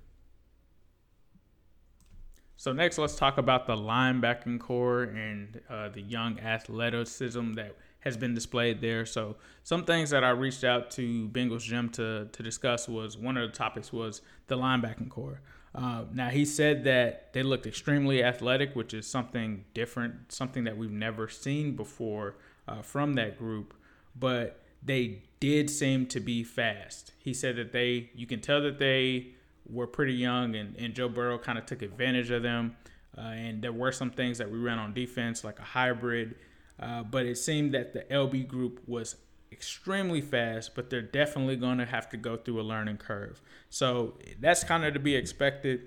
So 2.57 2.73
next, 2.73 2.99
let's 2.99 3.17
talk 3.17 3.39
about 3.39 3.67
the 3.67 3.75
linebacking 3.77 4.61
corps 4.61 5.05
and 5.05 5.61
uh, 5.69 5.89
the 5.89 6.03
young 6.03 6.39
athleticism 6.41 7.55
that 7.55 7.77
has 8.01 8.17
been 8.17 8.35
displayed 8.35 8.81
there. 8.81 9.07
So 9.07 9.37
some 9.63 9.85
things 9.85 10.11
that 10.11 10.25
I 10.25 10.31
reached 10.31 10.65
out 10.65 10.91
to 10.93 11.29
Bengals 11.29 11.63
Jim 11.63 11.89
to 11.91 12.29
to 12.31 12.43
discuss 12.43 12.89
was 12.89 13.17
one 13.17 13.37
of 13.37 13.51
the 13.51 13.57
topics 13.57 13.93
was 13.93 14.23
the 14.49 14.57
linebacking 14.57 15.09
corps. 15.09 15.41
Uh, 15.75 16.05
now 16.13 16.29
he 16.29 16.45
said 16.45 16.85
that 16.85 17.33
they 17.33 17.43
looked 17.43 17.67
extremely 17.67 18.23
athletic, 18.23 18.75
which 18.77 18.93
is 18.93 19.07
something 19.07 19.65
different, 19.73 20.31
something 20.31 20.65
that 20.65 20.77
we've 20.77 20.91
never 20.91 21.29
seen 21.29 21.75
before 21.75 22.37
uh, 22.69 22.83
from 22.83 23.15
that 23.15 23.39
group. 23.39 23.73
But 24.15 24.61
they 24.83 25.23
did 25.41 25.71
seem 25.71 26.07
to 26.07 26.21
be 26.21 26.45
fast. 26.45 27.13
He 27.19 27.33
said 27.33 27.57
that 27.57 27.73
they, 27.73 28.11
you 28.15 28.27
can 28.27 28.41
tell 28.41 28.61
that 28.63 28.79
they 28.79 29.29
were 29.67 29.87
pretty 29.87 30.15
young, 30.15 30.55
and, 30.55 30.77
and 30.77 30.95
Joe 30.95 31.09
Burrow 31.09 31.39
kind 31.39 31.59
of 31.59 31.67
took 31.67 31.83
advantage 31.83 32.31
of 32.31 32.43
them. 32.43 32.77
Uh, 33.17 33.21
and 33.21 33.63
there 33.63 33.73
were 33.73 33.93
some 33.93 34.11
things 34.11 34.39
that 34.39 34.51
we 34.51 34.59
ran 34.59 34.79
on 34.79 34.95
defense, 34.95 35.45
like 35.45 35.59
a 35.59 35.65
hybrid. 35.65 36.35
Uh, 36.81 37.03
but 37.03 37.27
it 37.27 37.37
seemed 37.37 37.75
that 37.75 37.93
the 37.93 38.01
LB 38.11 38.49
group 38.49 38.81
was 38.87 39.17
extremely 39.53 40.21
fast, 40.21 40.75
but 40.75 40.89
they're 40.89 41.03
definitely 41.03 41.57
going 41.57 41.79
to 41.79 41.85
have 41.85 42.09
to 42.09 42.17
go 42.17 42.37
through 42.37 42.61
a 42.61 42.63
learning 42.63 42.97
curve. 42.97 43.41
So 43.69 44.19
that's 44.41 44.65
kind 44.65 44.85
of 44.85 44.95
to 44.95 45.01
be 45.01 45.15
expected. 45.15 45.83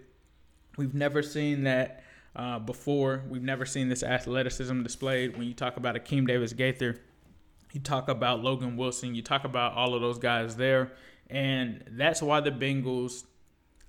We've 0.78 0.94
never 0.94 1.24
seen 1.24 1.64
that 1.64 2.04
uh, 2.36 2.60
before. 2.60 3.24
We've 3.28 3.44
never 3.44 3.66
seen 3.66 3.90
this 3.90 4.04
athleticism 4.04 4.84
displayed. 4.84 5.36
When 5.38 5.48
you 5.48 5.54
talk 5.54 5.78
about 5.78 5.96
Akeem 5.96 6.28
Davis 6.28 6.54
Gaither, 6.54 7.02
you 7.74 7.82
talk 7.82 8.08
about 8.08 8.42
Logan 8.42 8.78
Wilson, 8.78 9.16
you 9.16 9.22
talk 9.22 9.44
about 9.44 9.74
all 9.74 9.96
of 9.96 10.02
those 10.02 10.20
guys 10.20 10.56
there. 10.56 10.94
And 11.30 11.84
that's 11.92 12.22
why 12.22 12.40
the 12.40 12.52
Bengals 12.52 13.24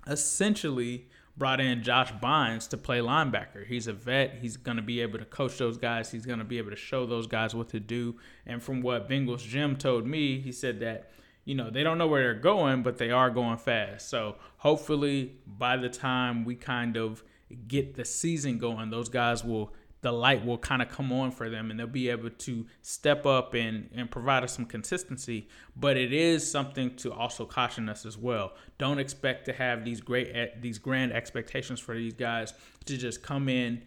essentially 0.06 1.08
brought 1.36 1.60
in 1.60 1.82
Josh 1.82 2.12
Bynes 2.12 2.68
to 2.70 2.76
play 2.76 2.98
linebacker. 2.98 3.66
He's 3.66 3.86
a 3.86 3.92
vet. 3.92 4.38
He's 4.40 4.56
going 4.56 4.78
to 4.78 4.82
be 4.82 5.00
able 5.00 5.18
to 5.18 5.24
coach 5.24 5.58
those 5.58 5.76
guys. 5.76 6.10
He's 6.10 6.24
going 6.24 6.38
to 6.38 6.44
be 6.44 6.58
able 6.58 6.70
to 6.70 6.76
show 6.76 7.04
those 7.04 7.26
guys 7.26 7.54
what 7.54 7.68
to 7.70 7.80
do. 7.80 8.16
And 8.46 8.62
from 8.62 8.80
what 8.80 9.08
Bengals 9.08 9.46
Jim 9.46 9.76
told 9.76 10.06
me, 10.06 10.40
he 10.40 10.50
said 10.52 10.80
that, 10.80 11.10
you 11.44 11.54
know, 11.54 11.68
they 11.68 11.82
don't 11.82 11.98
know 11.98 12.08
where 12.08 12.22
they're 12.22 12.40
going, 12.40 12.82
but 12.82 12.96
they 12.96 13.10
are 13.10 13.30
going 13.30 13.58
fast. 13.58 14.08
So 14.08 14.36
hopefully 14.58 15.36
by 15.46 15.76
the 15.76 15.90
time 15.90 16.44
we 16.44 16.54
kind 16.54 16.96
of 16.96 17.22
get 17.68 17.94
the 17.94 18.04
season 18.04 18.58
going, 18.58 18.90
those 18.90 19.08
guys 19.08 19.44
will 19.44 19.74
the 20.06 20.12
light 20.12 20.46
will 20.46 20.56
kind 20.56 20.82
of 20.82 20.88
come 20.88 21.10
on 21.10 21.32
for 21.32 21.50
them 21.50 21.68
and 21.68 21.80
they'll 21.80 21.86
be 21.88 22.10
able 22.10 22.30
to 22.30 22.64
step 22.80 23.26
up 23.26 23.54
and, 23.54 23.90
and 23.92 24.08
provide 24.08 24.44
us 24.44 24.54
some 24.54 24.64
consistency. 24.64 25.48
But 25.74 25.96
it 25.96 26.12
is 26.12 26.48
something 26.48 26.94
to 26.98 27.12
also 27.12 27.44
caution 27.44 27.88
us 27.88 28.06
as 28.06 28.16
well. 28.16 28.52
Don't 28.78 29.00
expect 29.00 29.46
to 29.46 29.52
have 29.52 29.84
these 29.84 30.00
great 30.00 30.62
these 30.62 30.78
grand 30.78 31.12
expectations 31.12 31.80
for 31.80 31.96
these 31.96 32.12
guys 32.12 32.54
to 32.84 32.96
just 32.96 33.24
come 33.24 33.48
in 33.48 33.82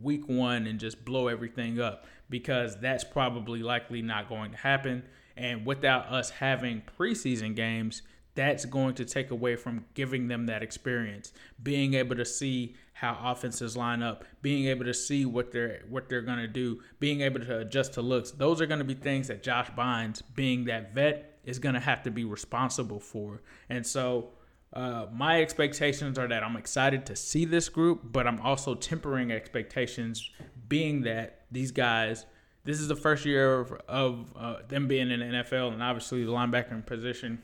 week 0.00 0.28
one 0.28 0.66
and 0.66 0.80
just 0.80 1.04
blow 1.04 1.28
everything 1.28 1.80
up 1.80 2.06
because 2.28 2.76
that's 2.80 3.04
probably 3.04 3.62
likely 3.62 4.02
not 4.02 4.28
going 4.28 4.50
to 4.50 4.56
happen. 4.56 5.04
And 5.36 5.64
without 5.64 6.06
us 6.06 6.30
having 6.30 6.82
preseason 6.98 7.54
games, 7.54 8.02
that's 8.34 8.64
going 8.64 8.94
to 8.94 9.04
take 9.04 9.30
away 9.30 9.56
from 9.56 9.84
giving 9.94 10.28
them 10.28 10.46
that 10.46 10.62
experience, 10.62 11.32
being 11.62 11.94
able 11.94 12.16
to 12.16 12.24
see 12.24 12.74
how 12.94 13.18
offenses 13.24 13.76
line 13.76 14.02
up, 14.02 14.24
being 14.42 14.66
able 14.66 14.84
to 14.84 14.94
see 14.94 15.26
what 15.26 15.50
they're 15.52 15.82
what 15.88 16.08
they're 16.08 16.22
gonna 16.22 16.46
do, 16.46 16.80
being 17.00 17.20
able 17.20 17.40
to 17.40 17.58
adjust 17.58 17.94
to 17.94 18.02
looks. 18.02 18.30
Those 18.30 18.60
are 18.60 18.66
gonna 18.66 18.84
be 18.84 18.94
things 18.94 19.28
that 19.28 19.42
Josh 19.42 19.70
Bynes, 19.76 20.22
being 20.34 20.64
that 20.66 20.94
vet, 20.94 21.40
is 21.44 21.58
gonna 21.58 21.80
have 21.80 22.02
to 22.04 22.10
be 22.10 22.24
responsible 22.24 23.00
for. 23.00 23.42
And 23.68 23.86
so 23.86 24.30
uh, 24.72 25.06
my 25.12 25.42
expectations 25.42 26.18
are 26.18 26.28
that 26.28 26.42
I'm 26.42 26.56
excited 26.56 27.04
to 27.06 27.16
see 27.16 27.44
this 27.44 27.68
group, 27.68 28.00
but 28.04 28.26
I'm 28.26 28.40
also 28.40 28.74
tempering 28.74 29.30
expectations, 29.30 30.30
being 30.68 31.02
that 31.02 31.42
these 31.50 31.70
guys. 31.70 32.26
This 32.64 32.78
is 32.78 32.86
the 32.86 32.94
first 32.94 33.24
year 33.24 33.58
of, 33.58 33.72
of 33.88 34.32
uh, 34.36 34.56
them 34.68 34.86
being 34.86 35.10
in 35.10 35.18
the 35.18 35.26
NFL, 35.26 35.72
and 35.72 35.82
obviously 35.82 36.24
the 36.24 36.30
linebacker 36.30 36.86
position 36.86 37.42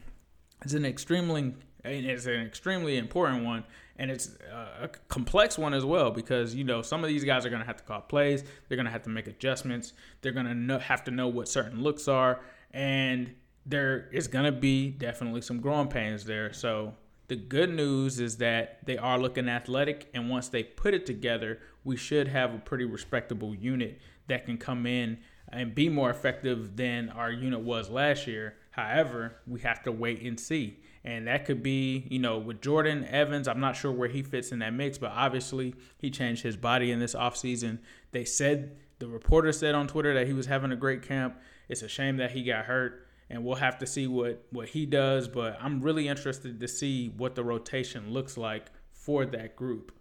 is 0.64 0.74
an 0.74 0.84
extremely 0.84 1.54
it's 1.84 2.26
an 2.26 2.40
extremely 2.40 2.98
important 2.98 3.44
one 3.44 3.64
and 3.96 4.10
it's 4.10 4.36
uh, 4.52 4.82
a 4.82 4.88
complex 5.08 5.56
one 5.56 5.72
as 5.72 5.84
well 5.84 6.10
because 6.10 6.54
you 6.54 6.64
know 6.64 6.82
some 6.82 7.02
of 7.02 7.08
these 7.08 7.24
guys 7.24 7.46
are 7.46 7.50
going 7.50 7.60
to 7.60 7.66
have 7.66 7.76
to 7.76 7.84
call 7.84 8.00
plays 8.00 8.42
they're 8.68 8.76
going 8.76 8.84
to 8.84 8.90
have 8.90 9.02
to 9.02 9.10
make 9.10 9.26
adjustments 9.26 9.92
they're 10.20 10.32
going 10.32 10.68
to 10.68 10.78
have 10.80 11.04
to 11.04 11.10
know 11.10 11.28
what 11.28 11.48
certain 11.48 11.82
looks 11.82 12.08
are 12.08 12.40
and 12.72 13.32
there 13.68 14.08
is 14.12 14.26
going 14.28 14.46
to 14.46 14.52
be 14.52 14.88
definitely 14.88 15.42
some 15.42 15.60
growing 15.60 15.88
pains 15.88 16.24
there. 16.24 16.52
So 16.52 16.94
the 17.28 17.36
good 17.36 17.70
news 17.70 18.18
is 18.18 18.38
that 18.38 18.84
they 18.86 18.96
are 18.96 19.18
looking 19.18 19.48
athletic 19.48 20.08
and 20.14 20.30
once 20.30 20.48
they 20.48 20.62
put 20.62 20.94
it 20.94 21.04
together 21.04 21.60
we 21.84 21.96
should 21.96 22.28
have 22.28 22.54
a 22.54 22.58
pretty 22.58 22.84
respectable 22.84 23.54
unit 23.54 24.00
that 24.26 24.46
can 24.46 24.56
come 24.56 24.86
in 24.86 25.18
and 25.50 25.74
be 25.74 25.88
more 25.88 26.10
effective 26.10 26.76
than 26.76 27.10
our 27.10 27.30
unit 27.30 27.60
was 27.60 27.90
last 27.90 28.26
year 28.26 28.56
however 28.78 29.40
we 29.46 29.60
have 29.60 29.82
to 29.82 29.92
wait 29.92 30.22
and 30.22 30.38
see 30.38 30.78
and 31.04 31.26
that 31.26 31.46
could 31.46 31.62
be, 31.62 32.06
you 32.10 32.18
know, 32.18 32.38
with 32.38 32.60
Jordan 32.60 33.04
Evans, 33.04 33.48
I'm 33.48 33.60
not 33.60 33.76
sure 33.76 33.90
where 33.90 34.08
he 34.08 34.22
fits 34.22 34.52
in 34.52 34.58
that 34.58 34.74
mix, 34.74 34.98
but 34.98 35.10
obviously 35.12 35.74
he 35.96 36.10
changed 36.10 36.42
his 36.42 36.56
body 36.56 36.90
in 36.90 36.98
this 36.98 37.14
offseason. 37.14 37.78
They 38.10 38.26
said, 38.26 38.76
the 38.98 39.08
reporter 39.08 39.52
said 39.52 39.74
on 39.74 39.86
Twitter 39.86 40.12
that 40.14 40.26
he 40.26 40.32
was 40.32 40.46
having 40.46 40.72
a 40.72 40.76
great 40.76 41.02
camp. 41.02 41.38
It's 41.68 41.82
a 41.82 41.88
shame 41.88 42.16
that 42.16 42.32
he 42.32 42.42
got 42.42 42.66
hurt, 42.66 43.06
and 43.30 43.44
we'll 43.44 43.56
have 43.56 43.78
to 43.78 43.86
see 43.86 44.06
what, 44.06 44.44
what 44.50 44.68
he 44.68 44.84
does, 44.86 45.28
but 45.28 45.56
I'm 45.62 45.80
really 45.80 46.08
interested 46.08 46.60
to 46.60 46.68
see 46.68 47.08
what 47.16 47.34
the 47.34 47.44
rotation 47.44 48.12
looks 48.12 48.36
like 48.36 48.66
for 48.92 49.24
that 49.24 49.56
group. 49.56 49.92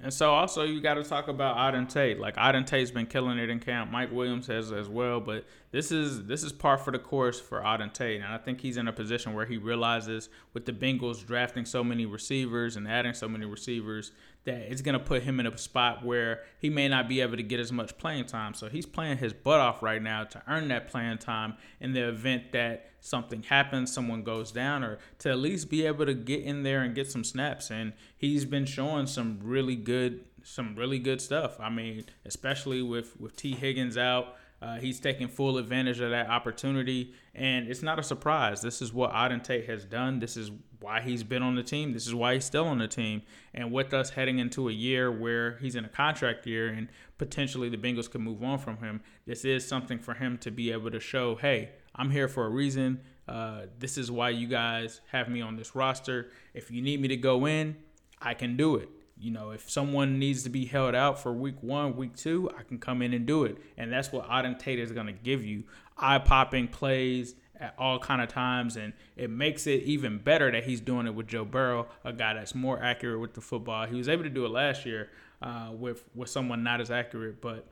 And 0.00 0.12
so 0.12 0.34
also 0.34 0.64
you 0.64 0.80
got 0.80 0.94
to 0.94 1.04
talk 1.04 1.28
about 1.28 1.56
Auden 1.56 1.88
Tate. 1.88 2.18
Like 2.18 2.36
Auden 2.36 2.66
Tate's 2.66 2.90
been 2.90 3.06
killing 3.06 3.38
it 3.38 3.48
in 3.48 3.60
camp. 3.60 3.90
Mike 3.90 4.10
Williams 4.10 4.48
has 4.48 4.72
as 4.72 4.88
well. 4.88 5.20
But 5.20 5.44
this 5.70 5.92
is 5.92 6.26
this 6.26 6.42
is 6.42 6.52
par 6.52 6.78
for 6.78 6.90
the 6.90 6.98
course 6.98 7.40
for 7.40 7.60
Auden 7.60 7.92
Tate, 7.92 8.20
and 8.20 8.32
I 8.32 8.38
think 8.38 8.60
he's 8.60 8.76
in 8.76 8.88
a 8.88 8.92
position 8.92 9.34
where 9.34 9.46
he 9.46 9.56
realizes 9.56 10.28
with 10.52 10.66
the 10.66 10.72
Bengals 10.72 11.24
drafting 11.24 11.64
so 11.64 11.84
many 11.84 12.06
receivers 12.06 12.76
and 12.76 12.88
adding 12.88 13.14
so 13.14 13.28
many 13.28 13.46
receivers 13.46 14.10
that 14.44 14.70
it's 14.70 14.82
going 14.82 14.98
to 14.98 15.04
put 15.04 15.22
him 15.22 15.40
in 15.40 15.46
a 15.46 15.56
spot 15.56 16.04
where 16.04 16.42
he 16.58 16.68
may 16.68 16.88
not 16.88 17.08
be 17.08 17.20
able 17.20 17.36
to 17.36 17.42
get 17.42 17.60
as 17.60 17.72
much 17.72 17.96
playing 17.96 18.26
time. 18.26 18.52
So 18.52 18.68
he's 18.68 18.86
playing 18.86 19.18
his 19.18 19.32
butt 19.32 19.60
off 19.60 19.82
right 19.82 20.02
now 20.02 20.24
to 20.24 20.42
earn 20.48 20.68
that 20.68 20.88
playing 20.88 21.18
time 21.18 21.54
in 21.80 21.92
the 21.92 22.08
event 22.08 22.52
that 22.52 22.90
something 23.04 23.42
happens, 23.42 23.92
someone 23.92 24.22
goes 24.22 24.50
down, 24.50 24.82
or 24.82 24.98
to 25.18 25.28
at 25.30 25.38
least 25.38 25.68
be 25.68 25.84
able 25.84 26.06
to 26.06 26.14
get 26.14 26.42
in 26.42 26.62
there 26.62 26.80
and 26.82 26.94
get 26.94 27.10
some 27.10 27.22
snaps. 27.22 27.70
And 27.70 27.92
he's 28.16 28.46
been 28.46 28.64
showing 28.64 29.06
some 29.06 29.38
really 29.42 29.76
good, 29.76 30.24
some 30.42 30.74
really 30.74 30.98
good 30.98 31.20
stuff. 31.20 31.60
I 31.60 31.68
mean, 31.68 32.06
especially 32.24 32.80
with 32.80 33.20
with 33.20 33.36
Tee 33.36 33.54
Higgins 33.54 33.96
out. 33.98 34.36
Uh, 34.62 34.76
he's 34.76 34.98
taking 34.98 35.28
full 35.28 35.58
advantage 35.58 36.00
of 36.00 36.08
that 36.08 36.30
opportunity, 36.30 37.12
and 37.34 37.68
it's 37.68 37.82
not 37.82 37.98
a 37.98 38.02
surprise. 38.02 38.62
This 38.62 38.80
is 38.80 38.94
what 38.94 39.12
Auden 39.12 39.44
Tate 39.44 39.66
has 39.66 39.84
done. 39.84 40.20
This 40.20 40.38
is 40.38 40.50
why 40.80 41.02
he's 41.02 41.22
been 41.22 41.42
on 41.42 41.54
the 41.54 41.62
team. 41.62 41.92
This 41.92 42.06
is 42.06 42.14
why 42.14 42.34
he's 42.34 42.46
still 42.46 42.66
on 42.66 42.78
the 42.78 42.88
team. 42.88 43.20
And 43.52 43.70
with 43.72 43.92
us 43.92 44.10
heading 44.10 44.38
into 44.38 44.70
a 44.70 44.72
year 44.72 45.12
where 45.12 45.58
he's 45.58 45.76
in 45.76 45.84
a 45.84 45.88
contract 45.88 46.46
year 46.46 46.68
and 46.68 46.88
potentially 47.18 47.68
the 47.68 47.76
Bengals 47.76 48.10
could 48.10 48.22
move 48.22 48.42
on 48.42 48.58
from 48.58 48.78
him, 48.78 49.02
this 49.26 49.44
is 49.44 49.68
something 49.68 49.98
for 49.98 50.14
him 50.14 50.38
to 50.38 50.50
be 50.50 50.72
able 50.72 50.90
to 50.90 51.00
show, 51.00 51.34
hey, 51.34 51.72
I'm 51.94 52.10
here 52.10 52.28
for 52.28 52.46
a 52.46 52.50
reason. 52.50 53.00
Uh, 53.26 53.62
this 53.78 53.96
is 53.96 54.10
why 54.10 54.30
you 54.30 54.46
guys 54.46 55.00
have 55.10 55.28
me 55.28 55.40
on 55.40 55.56
this 55.56 55.74
roster. 55.74 56.30
If 56.52 56.70
you 56.70 56.82
need 56.82 57.00
me 57.00 57.08
to 57.08 57.16
go 57.16 57.46
in, 57.46 57.76
I 58.20 58.34
can 58.34 58.56
do 58.56 58.76
it. 58.76 58.88
You 59.16 59.30
know, 59.30 59.50
if 59.50 59.70
someone 59.70 60.18
needs 60.18 60.42
to 60.42 60.50
be 60.50 60.66
held 60.66 60.94
out 60.94 61.22
for 61.22 61.32
week 61.32 61.62
one, 61.62 61.96
week 61.96 62.16
two, 62.16 62.50
I 62.58 62.62
can 62.64 62.78
come 62.78 63.00
in 63.00 63.14
and 63.14 63.24
do 63.26 63.44
it. 63.44 63.58
And 63.76 63.92
that's 63.92 64.10
what 64.12 64.28
Auden 64.28 64.58
Tate 64.58 64.80
is 64.80 64.92
going 64.92 65.06
to 65.06 65.12
give 65.12 65.44
you 65.44 65.64
eye 65.96 66.18
popping 66.18 66.68
plays 66.68 67.36
at 67.58 67.74
all 67.78 68.00
kind 68.00 68.20
of 68.20 68.28
times. 68.28 68.76
And 68.76 68.92
it 69.16 69.30
makes 69.30 69.66
it 69.66 69.84
even 69.84 70.18
better 70.18 70.50
that 70.50 70.64
he's 70.64 70.80
doing 70.80 71.06
it 71.06 71.14
with 71.14 71.28
Joe 71.28 71.44
Burrow, 71.44 71.86
a 72.04 72.12
guy 72.12 72.34
that's 72.34 72.54
more 72.54 72.82
accurate 72.82 73.20
with 73.20 73.34
the 73.34 73.40
football. 73.40 73.86
He 73.86 73.94
was 73.94 74.08
able 74.08 74.24
to 74.24 74.30
do 74.30 74.44
it 74.44 74.50
last 74.50 74.84
year 74.84 75.10
uh, 75.40 75.70
with, 75.72 76.04
with 76.14 76.28
someone 76.28 76.64
not 76.64 76.80
as 76.80 76.90
accurate, 76.90 77.40
but 77.40 77.68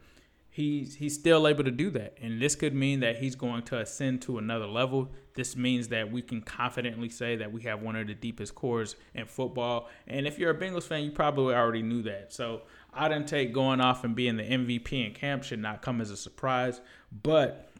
he's 0.53 0.97
he's 0.97 1.15
still 1.15 1.49
able 1.49 1.65
to 1.65 1.71
do 1.71 1.91
that. 1.91 2.17
And 2.23 2.41
this 2.41 2.55
could 2.55 2.75
mean 2.75 3.01
that 3.01 3.17
he's 3.17 3.35
going 3.35 3.63
to 3.65 3.81
ascend 3.81 4.23
to 4.23 4.39
another 4.39 4.67
level. 4.67 5.11
This 5.35 5.57
means 5.57 5.89
that 5.89 6.13
we 6.13 6.21
can 6.21 6.43
confidently 6.43 7.09
say 7.09 7.37
that 7.37 7.51
we 7.51 7.63
have 7.63 7.83
one 7.83 7.97
of 7.97 8.07
the 8.07 8.15
deepest 8.15 8.55
cores 8.55 8.95
in 9.15 9.25
football. 9.25 9.89
And 10.07 10.27
if 10.27 10.39
you're 10.39 10.51
a 10.51 10.55
bengals 10.55 10.85
fan 10.85 11.05
you 11.05 11.11
probably 11.11 11.55
already 11.55 11.83
knew 11.83 12.03
that. 12.03 12.33
So 12.33 12.63
Auden 12.97 13.27
Tate 13.27 13.53
going 13.53 13.81
off 13.81 14.05
and 14.05 14.15
being 14.15 14.37
the 14.37 14.45
mvp 14.45 15.07
in 15.07 15.15
camp 15.15 15.43
should 15.43 15.59
not 15.59 15.81
come 15.81 16.01
as 16.03 16.11
a 16.11 16.17
surprise. 16.17 16.83
But 17.23 17.71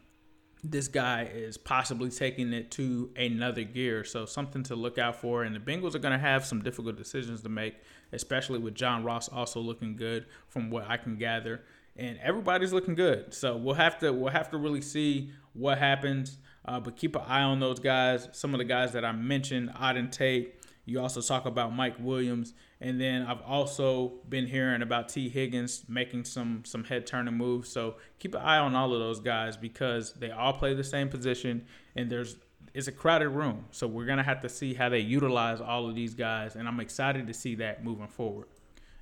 this 0.63 0.87
guy 0.87 1.29
is 1.31 1.57
possibly 1.57 2.09
taking 2.09 2.53
it 2.53 2.71
to 2.71 3.11
another 3.15 3.63
gear. 3.63 4.03
So 4.03 4.25
something 4.25 4.63
to 4.63 4.75
look 4.75 4.97
out 4.97 5.17
for. 5.17 5.43
And 5.43 5.55
the 5.55 5.59
Bengals 5.59 5.93
are 5.93 5.99
going 5.99 6.13
to 6.13 6.17
have 6.17 6.43
some 6.43 6.63
difficult 6.63 6.95
decisions 6.95 7.43
to 7.43 7.49
make, 7.49 7.75
especially 8.13 8.57
with 8.57 8.73
John 8.73 9.03
Ross 9.03 9.29
also 9.29 9.59
looking 9.59 9.95
good 9.95 10.25
from 10.47 10.71
what 10.71 10.89
I 10.89 10.97
can 10.97 11.17
gather 11.17 11.61
and 11.95 12.17
everybody's 12.21 12.73
looking 12.73 12.95
good. 12.95 13.33
So 13.33 13.55
we'll 13.57 13.75
have 13.75 13.99
to 13.99 14.11
we'll 14.11 14.31
have 14.31 14.49
to 14.51 14.57
really 14.57 14.81
see 14.81 15.31
what 15.53 15.77
happens. 15.77 16.37
Uh, 16.65 16.79
but 16.79 16.95
keep 16.95 17.15
an 17.15 17.23
eye 17.27 17.41
on 17.41 17.59
those 17.59 17.79
guys. 17.79 18.29
Some 18.31 18.53
of 18.53 18.57
the 18.57 18.63
guys 18.63 18.93
that 18.93 19.03
I 19.03 19.11
mentioned, 19.11 19.69
Auden 19.73 20.09
Tate, 20.09 20.55
You 20.85 20.99
also 20.99 21.21
talk 21.21 21.45
about 21.45 21.73
Mike 21.73 21.95
Williams, 21.99 22.53
and 22.81 22.99
then 22.99 23.23
I've 23.23 23.41
also 23.41 24.13
been 24.27 24.47
hearing 24.47 24.81
about 24.81 25.07
Tee 25.09 25.29
Higgins 25.29 25.83
making 25.87 26.25
some 26.25 26.63
some 26.65 26.83
head 26.83 27.07
turning 27.07 27.35
moves. 27.35 27.69
So 27.69 27.95
keep 28.19 28.35
an 28.35 28.41
eye 28.41 28.57
on 28.57 28.75
all 28.75 28.93
of 28.93 28.99
those 28.99 29.21
guys 29.21 29.55
because 29.55 30.13
they 30.13 30.31
all 30.31 30.53
play 30.53 30.73
the 30.73 30.83
same 30.83 31.07
position, 31.09 31.65
and 31.95 32.09
there's 32.09 32.35
it's 32.73 32.87
a 32.87 32.91
crowded 32.91 33.29
room. 33.29 33.65
So 33.71 33.87
we're 33.87 34.05
gonna 34.05 34.23
have 34.23 34.41
to 34.41 34.49
see 34.49 34.73
how 34.73 34.89
they 34.89 34.99
utilize 34.99 35.61
all 35.61 35.87
of 35.87 35.95
these 35.95 36.13
guys, 36.15 36.55
and 36.55 36.67
I'm 36.67 36.79
excited 36.81 37.27
to 37.27 37.33
see 37.33 37.55
that 37.55 37.83
moving 37.83 38.07
forward. 38.07 38.47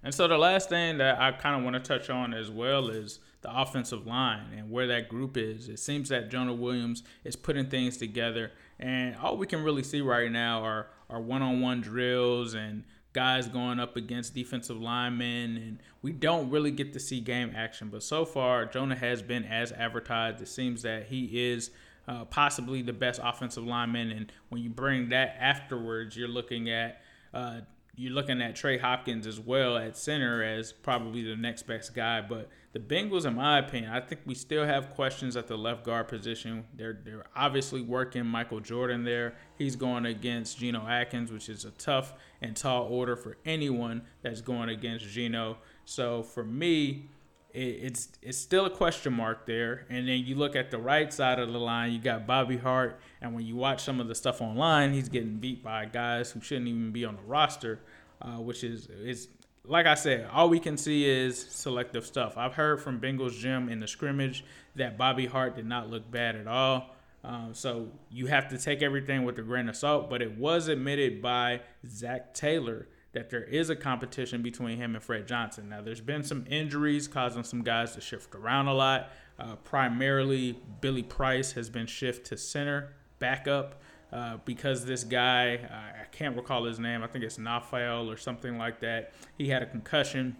And 0.03 0.13
so 0.13 0.27
the 0.27 0.37
last 0.37 0.69
thing 0.69 0.97
that 0.97 1.19
I 1.19 1.31
kind 1.31 1.55
of 1.55 1.63
want 1.63 1.75
to 1.75 1.79
touch 1.79 2.09
on 2.09 2.33
as 2.33 2.49
well 2.49 2.89
is 2.89 3.19
the 3.41 3.55
offensive 3.55 4.07
line 4.07 4.47
and 4.55 4.71
where 4.71 4.87
that 4.87 5.09
group 5.09 5.37
is. 5.37 5.69
It 5.69 5.79
seems 5.79 6.09
that 6.09 6.29
Jonah 6.29 6.53
Williams 6.53 7.03
is 7.23 7.35
putting 7.35 7.69
things 7.69 7.97
together, 7.97 8.51
and 8.79 9.15
all 9.17 9.37
we 9.37 9.47
can 9.47 9.63
really 9.63 9.83
see 9.83 10.01
right 10.01 10.31
now 10.31 10.63
are 10.63 10.87
are 11.09 11.19
one-on-one 11.19 11.81
drills 11.81 12.53
and 12.53 12.83
guys 13.13 13.47
going 13.47 13.79
up 13.79 13.97
against 13.97 14.33
defensive 14.33 14.79
linemen, 14.81 15.57
and 15.57 15.79
we 16.01 16.13
don't 16.13 16.49
really 16.49 16.71
get 16.71 16.93
to 16.93 16.99
see 16.99 17.19
game 17.19 17.51
action. 17.55 17.89
But 17.89 18.01
so 18.01 18.25
far, 18.25 18.65
Jonah 18.65 18.95
has 18.95 19.21
been 19.21 19.43
as 19.43 19.71
advertised. 19.71 20.41
It 20.41 20.47
seems 20.47 20.81
that 20.83 21.07
he 21.07 21.51
is. 21.51 21.71
Uh, 22.07 22.25
possibly 22.25 22.81
the 22.81 22.91
best 22.91 23.21
offensive 23.23 23.63
lineman, 23.63 24.09
and 24.09 24.31
when 24.49 24.59
you 24.59 24.71
bring 24.71 25.09
that 25.09 25.35
afterwards, 25.39 26.17
you're 26.17 26.27
looking 26.27 26.67
at 26.67 26.99
uh, 27.31 27.61
you're 27.95 28.13
looking 28.13 28.41
at 28.41 28.55
Trey 28.55 28.77
Hopkins 28.77 29.27
as 29.27 29.39
well 29.39 29.77
at 29.77 29.97
center 29.97 30.41
as 30.43 30.71
probably 30.71 31.23
the 31.23 31.35
next 31.35 31.63
best 31.63 31.93
guy. 31.93 32.21
But 32.21 32.49
the 32.71 32.79
Bengals, 32.79 33.25
in 33.25 33.35
my 33.35 33.59
opinion, 33.59 33.91
I 33.91 33.99
think 33.99 34.21
we 34.25 34.33
still 34.33 34.65
have 34.65 34.91
questions 34.91 35.35
at 35.35 35.47
the 35.47 35.57
left 35.57 35.83
guard 35.83 36.07
position. 36.07 36.65
They're 36.73 36.99
they're 37.03 37.25
obviously 37.35 37.81
working 37.81 38.25
Michael 38.25 38.61
Jordan 38.61 39.03
there. 39.03 39.35
He's 39.57 39.75
going 39.75 40.05
against 40.05 40.59
Geno 40.59 40.87
Atkins, 40.87 41.31
which 41.31 41.49
is 41.49 41.65
a 41.65 41.71
tough 41.71 42.13
and 42.41 42.55
tall 42.55 42.85
order 42.85 43.15
for 43.15 43.37
anyone 43.45 44.03
that's 44.21 44.41
going 44.41 44.69
against 44.69 45.07
Geno. 45.07 45.57
So 45.83 46.23
for 46.23 46.45
me, 46.45 47.09
it's 47.53 48.09
it's 48.21 48.37
still 48.37 48.65
a 48.65 48.69
question 48.69 49.13
mark 49.13 49.45
there. 49.45 49.85
And 49.89 50.07
then 50.07 50.19
you 50.19 50.35
look 50.35 50.55
at 50.55 50.71
the 50.71 50.77
right 50.77 51.11
side 51.11 51.39
of 51.39 51.51
the 51.51 51.59
line, 51.59 51.91
you 51.91 51.99
got 51.99 52.25
Bobby 52.25 52.57
Hart, 52.57 52.99
and 53.21 53.33
when 53.33 53.45
you 53.45 53.55
watch 53.55 53.83
some 53.83 53.99
of 53.99 54.07
the 54.07 54.15
stuff 54.15 54.41
online, 54.41 54.93
he's 54.93 55.09
getting 55.09 55.37
beat 55.37 55.63
by 55.63 55.85
guys 55.85 56.31
who 56.31 56.41
shouldn't 56.41 56.67
even 56.67 56.91
be 56.91 57.05
on 57.05 57.15
the 57.15 57.21
roster, 57.23 57.79
uh, 58.21 58.39
which 58.39 58.63
is 58.63 58.87
is 58.87 59.27
like 59.65 59.85
I 59.85 59.93
said, 59.93 60.27
all 60.31 60.49
we 60.49 60.59
can 60.59 60.77
see 60.77 61.07
is 61.07 61.39
selective 61.39 62.05
stuff. 62.05 62.37
I've 62.37 62.53
heard 62.53 62.81
from 62.81 62.99
Bengals 62.99 63.37
Jim 63.37 63.69
in 63.69 63.79
the 63.79 63.87
scrimmage 63.87 64.43
that 64.75 64.97
Bobby 64.97 65.27
Hart 65.27 65.55
did 65.55 65.65
not 65.65 65.89
look 65.89 66.09
bad 66.09 66.35
at 66.35 66.47
all. 66.47 66.95
Um, 67.23 67.53
so 67.53 67.89
you 68.09 68.25
have 68.25 68.49
to 68.49 68.57
take 68.57 68.81
everything 68.81 69.23
with 69.23 69.37
a 69.37 69.43
grain 69.43 69.69
of 69.69 69.75
salt, 69.75 70.09
but 70.09 70.23
it 70.23 70.37
was 70.37 70.67
admitted 70.67 71.21
by 71.21 71.61
Zac 71.87 72.33
Taylor 72.33 72.87
that 73.13 73.29
there 73.29 73.43
is 73.43 73.69
a 73.69 73.75
competition 73.75 74.41
between 74.41 74.77
him 74.77 74.95
and 74.95 75.03
Fred 75.03 75.27
Johnson. 75.27 75.69
Now, 75.69 75.81
there's 75.81 76.01
been 76.01 76.23
some 76.23 76.45
injuries 76.49 77.07
causing 77.07 77.43
some 77.43 77.61
guys 77.61 77.93
to 77.95 78.01
shift 78.01 78.33
around 78.33 78.67
a 78.67 78.73
lot. 78.73 79.11
Uh, 79.37 79.55
primarily, 79.57 80.57
Billy 80.79 81.03
Price 81.03 81.51
has 81.53 81.69
been 81.69 81.87
shifted 81.87 82.25
to 82.25 82.37
center 82.37 82.93
backup 83.19 83.81
uh, 84.13 84.37
because 84.45 84.85
this 84.85 85.03
guy, 85.03 85.55
uh, 85.55 86.01
I 86.01 86.05
can't 86.11 86.35
recall 86.35 86.65
his 86.65 86.79
name, 86.79 87.03
I 87.03 87.07
think 87.07 87.23
it's 87.23 87.37
Nafael 87.37 88.07
or 88.07 88.17
something 88.17 88.57
like 88.57 88.79
that. 88.81 89.13
He 89.37 89.49
had 89.49 89.61
a 89.61 89.65
concussion. 89.65 90.37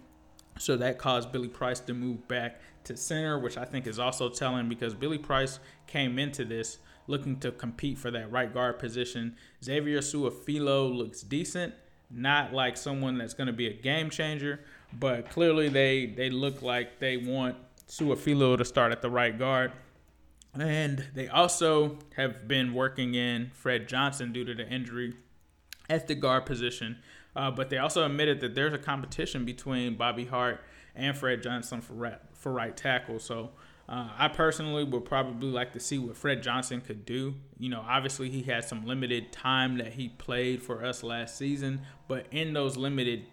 So 0.60 0.78
that 0.78 0.98
caused 0.98 1.32
Billy 1.32 1.48
Price 1.48 1.80
to 1.82 1.94
move 1.94 2.28
back 2.28 2.60
to 2.84 2.98
center, 2.98 3.40
which 3.40 3.58
I 3.58 3.66
think 3.66 3.88
is 3.88 4.00
also 4.00 4.30
telling 4.30 4.68
because 4.68 4.94
Billy 4.94 5.18
Price 5.18 5.60
came 5.88 6.20
into 6.20 6.44
this 6.46 6.78
looking 7.08 7.40
to 7.40 7.51
compete 7.51 7.98
for 7.98 8.12
that 8.12 8.32
right 8.32 8.54
guard 8.54 8.80
position. 8.80 9.36
Xavier 9.63 10.00
Su'a-Filo 10.00 10.88
looks 10.88 11.22
decent 11.22 11.74
not 12.13 12.53
like 12.53 12.77
someone 12.77 13.18
that's 13.18 13.34
going 13.34 13.48
to 13.48 13.53
be 13.53 13.68
a 13.68 13.74
game 13.74 14.10
changer, 14.10 14.60
but 14.94 15.30
clearly 15.30 15.70
they 15.70 16.06
they 16.06 16.30
look 16.30 16.62
like 16.62 17.00
they 17.00 17.18
want 17.18 17.56
Su'a-Filo 17.88 18.58
to 18.58 18.65
start 18.65 18.91
at 18.91 19.01
the 19.01 19.10
right 19.10 19.38
guard. 19.38 19.72
And 20.53 21.06
they 21.13 21.27
also 21.30 21.98
have 22.18 22.48
been 22.48 22.74
working 22.74 23.15
in 23.15 23.51
Fred 23.53 23.88
Johnson 23.88 24.34
due 24.34 24.44
to 24.44 24.53
the 24.53 24.68
injury 24.68 25.13
at 25.89 26.08
the 26.08 26.15
guard 26.15 26.46
position. 26.46 26.98
Uh, 27.36 27.50
but 27.50 27.70
they 27.70 27.77
also 27.77 28.06
admitted 28.06 28.41
that 28.41 28.56
there's 28.56 28.74
a 28.74 28.77
competition 28.77 29.46
between 29.46 29.96
Bobby 29.96 30.25
Hart 30.25 30.62
and 30.96 31.18
Fred 31.18 31.41
Johnson 31.41 31.80
for 31.80 31.94
right, 31.94 32.20
for 32.34 32.51
right 32.51 32.75
tackle. 32.75 33.20
So 33.20 33.51
uh, 33.91 34.08
I 34.17 34.30
personally 34.30 34.86
would 34.86 35.04
probably 35.04 35.49
like 35.49 35.73
to 35.73 35.80
see 35.82 35.99
what 35.99 36.15
Fred 36.15 36.41
Johnson 36.41 36.80
could 36.80 37.06
do. 37.06 37.36
You 37.60 37.67
know, 37.67 37.84
obviously 37.86 38.30
he 38.30 38.41
had 38.41 38.63
some 38.63 38.86
limited 38.86 39.34
time 39.34 39.77
that 39.80 39.91
he 39.93 40.08
played 40.08 40.63
for 40.63 40.86
us 40.86 41.04
last 41.04 41.38
season, 41.38 41.82
but 42.08 42.25
in 42.32 42.54
those 42.54 42.77
limited 42.77 43.25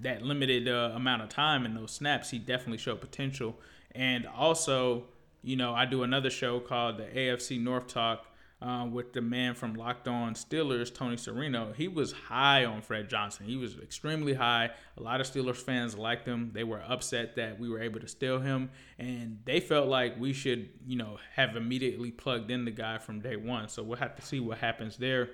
that 0.00 0.20
limited 0.20 0.68
uh, 0.68 0.90
amount 0.94 1.22
of 1.22 1.30
time 1.30 1.64
in 1.64 1.74
those 1.74 1.92
snaps, 1.92 2.28
he 2.28 2.38
definitely 2.38 2.76
showed 2.76 3.00
potential. 3.00 3.56
And 3.94 4.26
also, 4.26 5.04
you 5.42 5.56
know, 5.56 5.74
I 5.74 5.86
do 5.86 6.02
another 6.02 6.28
show 6.28 6.60
called 6.60 6.98
the 6.98 7.04
AFC 7.04 7.58
North 7.58 7.86
Talk 7.86 8.26
uh, 8.62 8.86
with 8.86 9.12
the 9.12 9.20
man 9.20 9.54
from 9.54 9.74
Locked 9.74 10.06
On 10.06 10.34
Steelers, 10.34 10.94
Tony 10.94 11.16
Serino. 11.16 11.74
He 11.74 11.88
was 11.88 12.12
high 12.12 12.64
on 12.64 12.80
Fred 12.80 13.08
Johnson. 13.08 13.46
He 13.46 13.56
was 13.56 13.76
extremely 13.78 14.34
high. 14.34 14.70
A 14.96 15.02
lot 15.02 15.20
of 15.20 15.26
Steelers 15.26 15.56
fans 15.56 15.96
liked 15.96 16.26
him. 16.26 16.52
They 16.54 16.62
were 16.62 16.80
upset 16.86 17.34
that 17.36 17.58
we 17.58 17.68
were 17.68 17.82
able 17.82 17.98
to 18.00 18.06
steal 18.06 18.38
him, 18.38 18.70
and 18.98 19.40
they 19.44 19.58
felt 19.58 19.88
like 19.88 20.18
we 20.18 20.32
should, 20.32 20.68
you 20.86 20.96
know, 20.96 21.18
have 21.34 21.56
immediately 21.56 22.12
plugged 22.12 22.50
in 22.50 22.64
the 22.64 22.70
guy 22.70 22.98
from 22.98 23.20
day 23.20 23.36
one. 23.36 23.68
So 23.68 23.82
we'll 23.82 23.98
have 23.98 24.14
to 24.16 24.22
see 24.22 24.38
what 24.38 24.58
happens 24.58 24.96
there. 24.96 25.30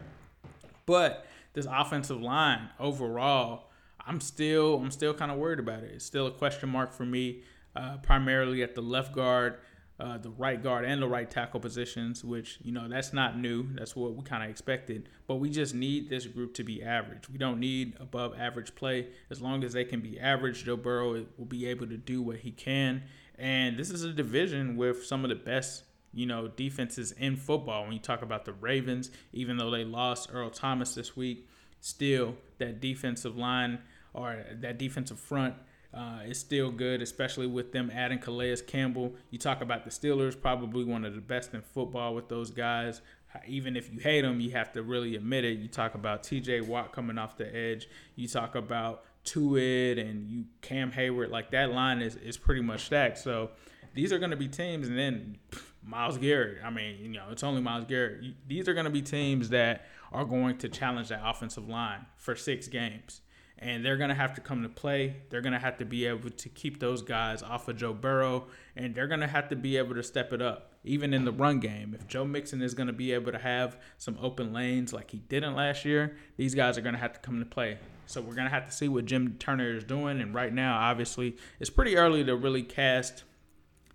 But 0.86 1.26
this 1.52 1.66
offensive 1.70 2.22
line 2.22 2.70
overall, 2.80 3.64
I'm 4.06 4.22
still 4.22 4.76
I'm 4.76 4.90
still 4.90 5.12
kind 5.12 5.30
of 5.30 5.36
worried 5.36 5.58
about 5.58 5.82
it. 5.82 5.90
It's 5.94 6.04
still 6.04 6.28
a 6.28 6.32
question 6.32 6.70
mark 6.70 6.94
for 6.94 7.04
me, 7.04 7.42
uh, 7.76 7.98
primarily 7.98 8.62
at 8.62 8.74
the 8.74 8.80
left 8.80 9.14
guard 9.14 9.58
uh, 10.00 10.16
the 10.16 10.30
right 10.30 10.62
guard 10.62 10.84
and 10.84 11.02
the 11.02 11.08
right 11.08 11.28
tackle 11.28 11.58
positions, 11.58 12.22
which, 12.22 12.58
you 12.62 12.70
know, 12.70 12.88
that's 12.88 13.12
not 13.12 13.38
new. 13.38 13.66
That's 13.74 13.96
what 13.96 14.14
we 14.14 14.22
kind 14.22 14.44
of 14.44 14.50
expected. 14.50 15.08
But 15.26 15.36
we 15.36 15.50
just 15.50 15.74
need 15.74 16.08
this 16.08 16.26
group 16.26 16.54
to 16.54 16.64
be 16.64 16.82
average. 16.82 17.28
We 17.28 17.38
don't 17.38 17.58
need 17.58 17.96
above 17.98 18.38
average 18.38 18.74
play. 18.76 19.08
As 19.28 19.42
long 19.42 19.64
as 19.64 19.72
they 19.72 19.84
can 19.84 20.00
be 20.00 20.20
average, 20.20 20.64
Joe 20.64 20.76
Burrow 20.76 21.26
will 21.36 21.46
be 21.46 21.66
able 21.66 21.88
to 21.88 21.96
do 21.96 22.22
what 22.22 22.36
he 22.36 22.52
can. 22.52 23.02
And 23.36 23.76
this 23.76 23.90
is 23.90 24.04
a 24.04 24.12
division 24.12 24.76
with 24.76 25.04
some 25.04 25.24
of 25.24 25.30
the 25.30 25.36
best, 25.36 25.82
you 26.14 26.26
know, 26.26 26.46
defenses 26.46 27.12
in 27.12 27.36
football. 27.36 27.82
When 27.82 27.92
you 27.92 27.98
talk 27.98 28.22
about 28.22 28.44
the 28.44 28.52
Ravens, 28.52 29.10
even 29.32 29.56
though 29.56 29.70
they 29.70 29.84
lost 29.84 30.30
Earl 30.32 30.50
Thomas 30.50 30.94
this 30.94 31.16
week, 31.16 31.48
still 31.80 32.36
that 32.58 32.80
defensive 32.80 33.36
line 33.36 33.80
or 34.14 34.44
that 34.60 34.78
defensive 34.78 35.18
front 35.18 35.54
uh, 35.94 36.20
is 36.26 36.38
still 36.38 36.70
good, 36.70 37.00
especially 37.00 37.46
with 37.46 37.72
them 37.72 37.90
adding 37.92 38.18
Calais 38.18 38.56
Campbell. 38.66 39.14
You 39.30 39.38
talk 39.38 39.60
about 39.62 39.84
the 39.84 39.90
Steelers, 39.90 40.38
probably 40.38 40.84
one 40.84 41.04
of 41.04 41.14
the 41.14 41.20
best 41.20 41.54
in 41.54 41.62
football 41.62 42.14
with 42.14 42.28
those 42.28 42.50
guys. 42.50 43.00
Even 43.46 43.76
if 43.76 43.92
you 43.92 43.98
hate 43.98 44.22
them, 44.22 44.40
you 44.40 44.50
have 44.52 44.72
to 44.72 44.82
really 44.82 45.16
admit 45.16 45.44
it. 45.44 45.58
You 45.58 45.68
talk 45.68 45.94
about 45.94 46.22
T.J. 46.22 46.62
Watt 46.62 46.92
coming 46.92 47.18
off 47.18 47.36
the 47.36 47.54
edge. 47.54 47.88
You 48.16 48.26
talk 48.26 48.54
about 48.54 49.04
Tuitt 49.24 49.98
and 49.98 50.28
you 50.30 50.44
Cam 50.62 50.90
Heyward. 50.90 51.30
Like 51.30 51.50
that 51.50 51.70
line 51.70 52.00
is 52.00 52.16
is 52.16 52.36
pretty 52.38 52.62
much 52.62 52.86
stacked. 52.86 53.18
So 53.18 53.50
these 53.94 54.12
are 54.12 54.18
going 54.18 54.30
to 54.30 54.36
be 54.36 54.48
teams, 54.48 54.88
and 54.88 54.98
then 54.98 55.36
Myles 55.82 56.16
Garrett. 56.16 56.58
I 56.64 56.70
mean, 56.70 56.98
you 57.00 57.08
know, 57.08 57.26
it's 57.30 57.42
only 57.42 57.60
Myles 57.60 57.84
Garrett. 57.84 58.24
These 58.46 58.66
are 58.68 58.74
going 58.74 58.86
to 58.86 58.90
be 58.90 59.02
teams 59.02 59.50
that 59.50 59.86
are 60.10 60.24
going 60.24 60.56
to 60.58 60.68
challenge 60.68 61.08
that 61.08 61.20
offensive 61.22 61.68
line 61.68 62.06
for 62.16 62.34
six 62.34 62.66
games 62.66 63.20
and 63.60 63.84
they're 63.84 63.96
going 63.96 64.10
to 64.10 64.14
have 64.14 64.34
to 64.34 64.40
come 64.40 64.62
to 64.62 64.68
play. 64.68 65.16
They're 65.30 65.40
going 65.40 65.52
to 65.52 65.58
have 65.58 65.78
to 65.78 65.84
be 65.84 66.06
able 66.06 66.30
to 66.30 66.48
keep 66.48 66.78
those 66.78 67.02
guys 67.02 67.42
off 67.42 67.68
of 67.68 67.76
Joe 67.76 67.92
Burrow, 67.92 68.46
and 68.76 68.94
they're 68.94 69.08
going 69.08 69.20
to 69.20 69.26
have 69.26 69.48
to 69.48 69.56
be 69.56 69.76
able 69.76 69.94
to 69.94 70.02
step 70.02 70.32
it 70.32 70.40
up, 70.40 70.74
even 70.84 71.12
in 71.12 71.24
the 71.24 71.32
run 71.32 71.58
game. 71.58 71.94
If 71.98 72.06
Joe 72.06 72.24
Mixon 72.24 72.62
is 72.62 72.74
going 72.74 72.86
to 72.86 72.92
be 72.92 73.12
able 73.12 73.32
to 73.32 73.38
have 73.38 73.76
some 73.96 74.16
open 74.20 74.52
lanes 74.52 74.92
like 74.92 75.10
he 75.10 75.18
didn't 75.18 75.56
last 75.56 75.84
year, 75.84 76.16
these 76.36 76.54
guys 76.54 76.78
are 76.78 76.82
going 76.82 76.94
to 76.94 77.00
have 77.00 77.14
to 77.14 77.20
come 77.20 77.40
to 77.40 77.46
play. 77.46 77.78
So 78.06 78.20
we're 78.20 78.34
going 78.34 78.46
to 78.46 78.54
have 78.54 78.66
to 78.66 78.72
see 78.72 78.88
what 78.88 79.04
Jim 79.04 79.36
Turner 79.38 79.76
is 79.76 79.84
doing. 79.84 80.20
And 80.20 80.32
right 80.32 80.52
now, 80.52 80.78
obviously, 80.78 81.36
it's 81.60 81.70
pretty 81.70 81.96
early 81.96 82.24
to 82.24 82.36
really 82.36 82.62
cast 82.62 83.24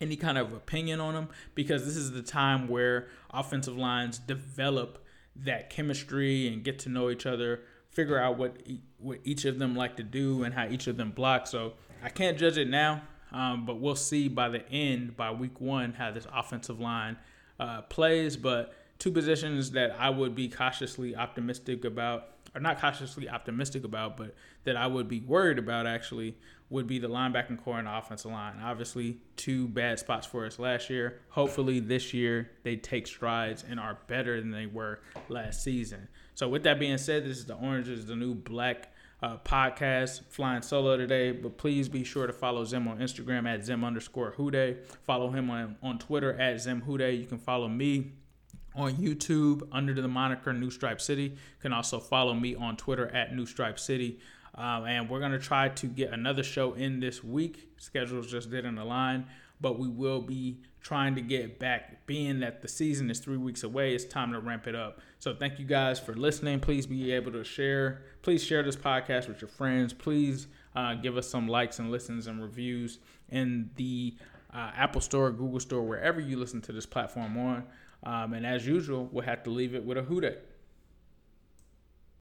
any 0.01 0.15
kind 0.17 0.37
of 0.37 0.53
opinion 0.53 0.99
on 0.99 1.15
him 1.15 1.29
because 1.55 1.85
this 1.85 1.95
is 1.95 2.11
the 2.11 2.21
time 2.21 2.67
where 2.67 3.07
offensive 3.31 3.77
lines 3.77 4.19
develop 4.19 5.03
that 5.35 5.69
chemistry 5.69 6.47
and 6.47 6.63
get 6.63 6.77
to 6.79 6.89
know 6.89 7.09
each 7.09 7.25
other 7.25 7.61
figure 7.93 8.19
out 8.19 8.37
what 8.37 8.57
what 8.99 9.19
each 9.23 9.45
of 9.45 9.59
them 9.59 9.75
like 9.75 9.97
to 9.97 10.03
do 10.03 10.43
and 10.43 10.53
how 10.53 10.67
each 10.67 10.87
of 10.87 10.97
them 10.97 11.11
block. 11.11 11.47
So 11.47 11.73
I 12.03 12.09
can't 12.09 12.37
judge 12.37 12.57
it 12.57 12.69
now, 12.69 13.01
um, 13.31 13.65
but 13.65 13.79
we'll 13.79 13.95
see 13.95 14.27
by 14.27 14.49
the 14.49 14.67
end, 14.69 15.15
by 15.15 15.31
week 15.31 15.61
one, 15.61 15.93
how 15.93 16.11
this 16.11 16.27
offensive 16.33 16.79
line 16.79 17.17
uh, 17.59 17.81
plays. 17.83 18.35
But 18.37 18.73
two 18.99 19.11
positions 19.11 19.71
that 19.71 19.95
I 19.99 20.09
would 20.09 20.35
be 20.35 20.49
cautiously 20.49 21.15
optimistic 21.15 21.85
about 21.85 22.29
or 22.55 22.61
not 22.61 22.79
cautiously 22.79 23.27
optimistic 23.27 23.83
about, 23.83 24.15
but 24.15 24.35
that 24.63 24.77
I 24.77 24.87
would 24.87 25.07
be 25.07 25.21
worried 25.21 25.57
about 25.57 25.87
actually 25.87 26.37
would 26.69 26.87
be 26.87 26.99
the 26.99 27.09
linebacking 27.09 27.63
corps 27.63 27.79
and 27.79 27.87
the 27.87 27.97
offensive 27.97 28.31
line. 28.31 28.55
Obviously, 28.63 29.17
two 29.35 29.67
bad 29.67 29.99
spots 29.99 30.27
for 30.27 30.45
us 30.45 30.59
last 30.59 30.89
year. 30.89 31.19
Hopefully, 31.29 31.79
this 31.79 32.13
year 32.13 32.51
they 32.63 32.75
take 32.75 33.07
strides 33.07 33.63
and 33.67 33.79
are 33.79 33.97
better 34.07 34.39
than 34.39 34.51
they 34.51 34.65
were 34.65 34.99
last 35.29 35.63
season. 35.63 36.07
So, 36.35 36.49
with 36.49 36.63
that 36.63 36.79
being 36.79 36.97
said, 36.97 37.25
this 37.25 37.37
is 37.37 37.45
the 37.45 37.55
Orange 37.55 37.89
is 37.89 38.05
the 38.05 38.15
New 38.15 38.33
Black 38.33 38.91
uh, 39.21 39.37
podcast, 39.37 40.21
flying 40.29 40.61
solo 40.61 40.97
today. 40.97 41.31
But 41.31 41.57
please 41.57 41.87
be 41.87 42.03
sure 42.03 42.27
to 42.27 42.33
follow 42.33 42.65
Zim 42.65 42.87
on 42.87 42.99
Instagram 42.99 43.47
at 43.47 43.63
Zim 43.65 43.83
underscore 43.83 44.33
Hude. 44.35 44.79
Follow 45.03 45.29
him 45.29 45.49
on, 45.49 45.77
on 45.81 45.99
Twitter 45.99 46.39
at 46.39 46.59
Zim 46.59 46.81
Hude. 46.81 47.19
You 47.19 47.25
can 47.25 47.37
follow 47.37 47.67
me 47.67 48.11
on 48.75 48.93
YouTube 48.95 49.67
under 49.71 49.93
the 49.93 50.07
moniker 50.07 50.51
New 50.51 50.71
Stripe 50.71 50.99
City. 50.99 51.23
You 51.23 51.37
can 51.59 51.73
also 51.73 51.99
follow 51.99 52.33
me 52.33 52.55
on 52.55 52.75
Twitter 52.75 53.07
at 53.09 53.35
New 53.35 53.45
Stripe 53.45 53.79
City. 53.79 54.19
Um, 54.55 54.85
and 54.85 55.09
we're 55.09 55.19
going 55.19 55.31
to 55.31 55.39
try 55.39 55.69
to 55.69 55.87
get 55.87 56.11
another 56.11 56.43
show 56.43 56.73
in 56.73 56.99
this 56.99 57.23
week. 57.23 57.69
Schedules 57.77 58.29
just 58.29 58.51
didn't 58.51 58.77
align, 58.77 59.25
but 59.63 59.79
we 59.79 59.87
will 59.87 60.21
be 60.21 60.59
trying 60.81 61.15
to 61.15 61.21
get 61.21 61.57
back. 61.57 62.05
Being 62.05 62.41
that 62.41 62.61
the 62.61 62.67
season 62.67 63.09
is 63.09 63.19
three 63.19 63.37
weeks 63.37 63.63
away, 63.63 63.95
it's 63.95 64.03
time 64.03 64.33
to 64.33 64.39
ramp 64.39 64.67
it 64.67 64.75
up. 64.75 64.99
So 65.19 65.33
thank 65.33 65.57
you 65.57 65.65
guys 65.65 66.01
for 66.01 66.13
listening. 66.13 66.59
Please 66.59 66.85
be 66.85 67.13
able 67.13 67.31
to 67.31 67.45
share. 67.45 68.03
Please 68.21 68.43
share 68.43 68.61
this 68.61 68.75
podcast 68.75 69.29
with 69.29 69.41
your 69.41 69.47
friends. 69.47 69.93
Please 69.93 70.47
uh, 70.75 70.95
give 70.95 71.15
us 71.15 71.29
some 71.29 71.47
likes 71.47 71.79
and 71.79 71.89
listens 71.89 72.27
and 72.27 72.41
reviews 72.41 72.99
in 73.29 73.69
the 73.77 74.17
uh, 74.53 74.71
Apple 74.75 75.01
Store, 75.01 75.31
Google 75.31 75.61
Store, 75.61 75.81
wherever 75.81 76.19
you 76.19 76.37
listen 76.37 76.61
to 76.63 76.73
this 76.73 76.85
platform 76.85 77.37
on. 77.37 77.63
Um, 78.03 78.33
and 78.33 78.45
as 78.45 78.67
usual, 78.67 79.07
we'll 79.13 79.23
have 79.23 79.43
to 79.43 79.49
leave 79.49 79.73
it 79.75 79.85
with 79.85 79.97
a 79.97 80.03
who 80.03 80.19
dat. 80.19 80.45